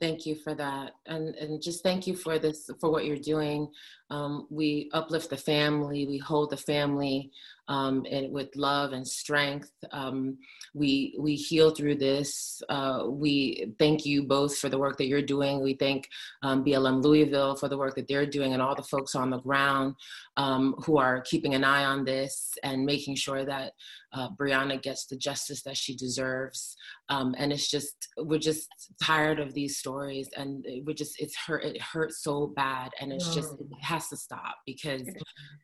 Thank 0.00 0.26
you 0.26 0.36
for 0.36 0.54
that. 0.54 0.92
And, 1.06 1.34
and 1.34 1.60
just 1.60 1.82
thank 1.82 2.06
you 2.06 2.14
for 2.14 2.38
this, 2.38 2.70
for 2.80 2.88
what 2.90 3.04
you're 3.04 3.16
doing. 3.16 3.68
Um, 4.10 4.46
we 4.48 4.90
uplift 4.92 5.30
the 5.30 5.36
family, 5.36 6.06
we 6.06 6.18
hold 6.18 6.50
the 6.50 6.56
family 6.56 7.32
um, 7.66 8.06
and 8.10 8.32
with 8.32 8.54
love 8.54 8.92
and 8.92 9.06
strength. 9.06 9.72
Um, 9.90 10.38
we, 10.72 11.16
we 11.18 11.34
heal 11.34 11.72
through 11.72 11.96
this. 11.96 12.62
Uh, 12.68 13.06
we 13.08 13.74
thank 13.80 14.06
you 14.06 14.22
both 14.22 14.56
for 14.56 14.68
the 14.68 14.78
work 14.78 14.96
that 14.98 15.08
you're 15.08 15.20
doing. 15.20 15.62
We 15.62 15.74
thank 15.74 16.08
um, 16.42 16.64
BLM 16.64 17.02
Louisville 17.02 17.56
for 17.56 17.68
the 17.68 17.76
work 17.76 17.96
that 17.96 18.06
they're 18.06 18.24
doing 18.24 18.52
and 18.54 18.62
all 18.62 18.76
the 18.76 18.82
folks 18.82 19.16
on 19.16 19.30
the 19.30 19.40
ground 19.40 19.96
um, 20.36 20.76
who 20.84 20.96
are 20.98 21.20
keeping 21.22 21.54
an 21.54 21.64
eye 21.64 21.84
on 21.84 22.04
this 22.04 22.56
and 22.62 22.86
making 22.86 23.16
sure 23.16 23.44
that 23.44 23.72
uh, 24.12 24.28
Breonna 24.30 24.80
gets 24.82 25.06
the 25.06 25.16
justice 25.16 25.62
that 25.62 25.76
she 25.76 25.96
deserves. 25.96 26.76
Um, 27.08 27.34
and 27.38 27.52
it's 27.52 27.70
just, 27.70 28.08
we're 28.16 28.38
just 28.38 28.68
tired 29.02 29.38
of 29.38 29.54
these 29.54 29.78
stories 29.78 30.28
and 30.36 30.64
we're 30.86 30.94
just, 30.94 31.20
it's 31.20 31.36
hurt, 31.36 31.64
it 31.64 31.80
hurts 31.80 32.22
so 32.22 32.48
bad. 32.56 32.90
And 33.00 33.12
it's 33.12 33.34
just, 33.34 33.52
it 33.52 33.66
has 33.82 34.08
to 34.08 34.16
stop 34.16 34.56
because 34.66 35.08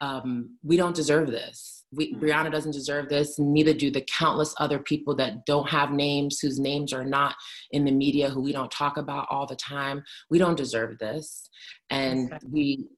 um, 0.01 0.57
we 0.63 0.77
don't 0.77 0.97
deserve 0.97 1.31
this. 1.31 1.85
We, 1.93 2.13
mm-hmm. 2.13 2.25
Breonna 2.25 2.53
doesn't 2.53 2.73
deserve 2.73 3.09
this. 3.09 3.39
Neither 3.39 3.73
do 3.73 3.91
the 3.91 4.03
countless 4.03 4.55
other 4.59 4.79
people 4.79 5.15
that 5.17 5.47
don't 5.47 5.69
have 5.69 5.91
names, 5.91 6.41
whose 6.41 6.59
names 6.59 6.93
are 6.93 7.05
not 7.05 7.35
in 7.71 7.85
the 7.85 7.93
media, 7.93 8.31
who 8.31 8.43
we 8.43 8.53
don't 8.53 8.71
talk 8.71 8.97
about 8.97 9.27
all 9.31 9.47
the 9.47 9.57
time. 9.57 10.03
We 10.31 10.39
don't 10.39 10.57
deserve 10.57 10.99
this, 10.99 11.49
and 11.91 12.33
we 12.51 12.89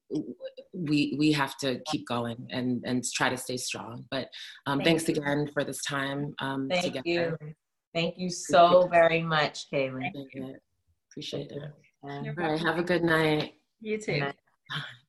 we 0.73 1.17
we 1.19 1.33
have 1.33 1.57
to 1.59 1.81
keep 1.87 2.07
going 2.07 2.47
and 2.51 2.83
and 2.87 3.05
try 3.15 3.29
to 3.29 3.37
stay 3.37 3.57
strong. 3.57 4.05
But 4.11 4.29
um, 4.67 4.79
Thank 4.79 5.01
thanks 5.01 5.09
you. 5.09 5.17
again 5.17 5.51
for 5.53 5.65
this 5.65 5.83
time. 5.83 6.35
Um, 6.41 6.69
Thank 6.71 6.95
together. 6.95 7.39
you. 7.41 7.55
Thank 7.95 8.19
you 8.19 8.31
so 8.31 8.89
very 8.89 9.23
much, 9.23 9.67
Kailee. 9.73 10.11
Appreciate 10.11 10.45
it. 10.45 10.63
Appreciate 11.11 11.51
it. 11.51 11.63
All 12.03 12.33
right. 12.37 12.61
Have 12.61 12.79
a 12.79 12.83
good 12.83 13.03
night. 13.03 13.55
You 13.81 13.99
too. 13.99 14.31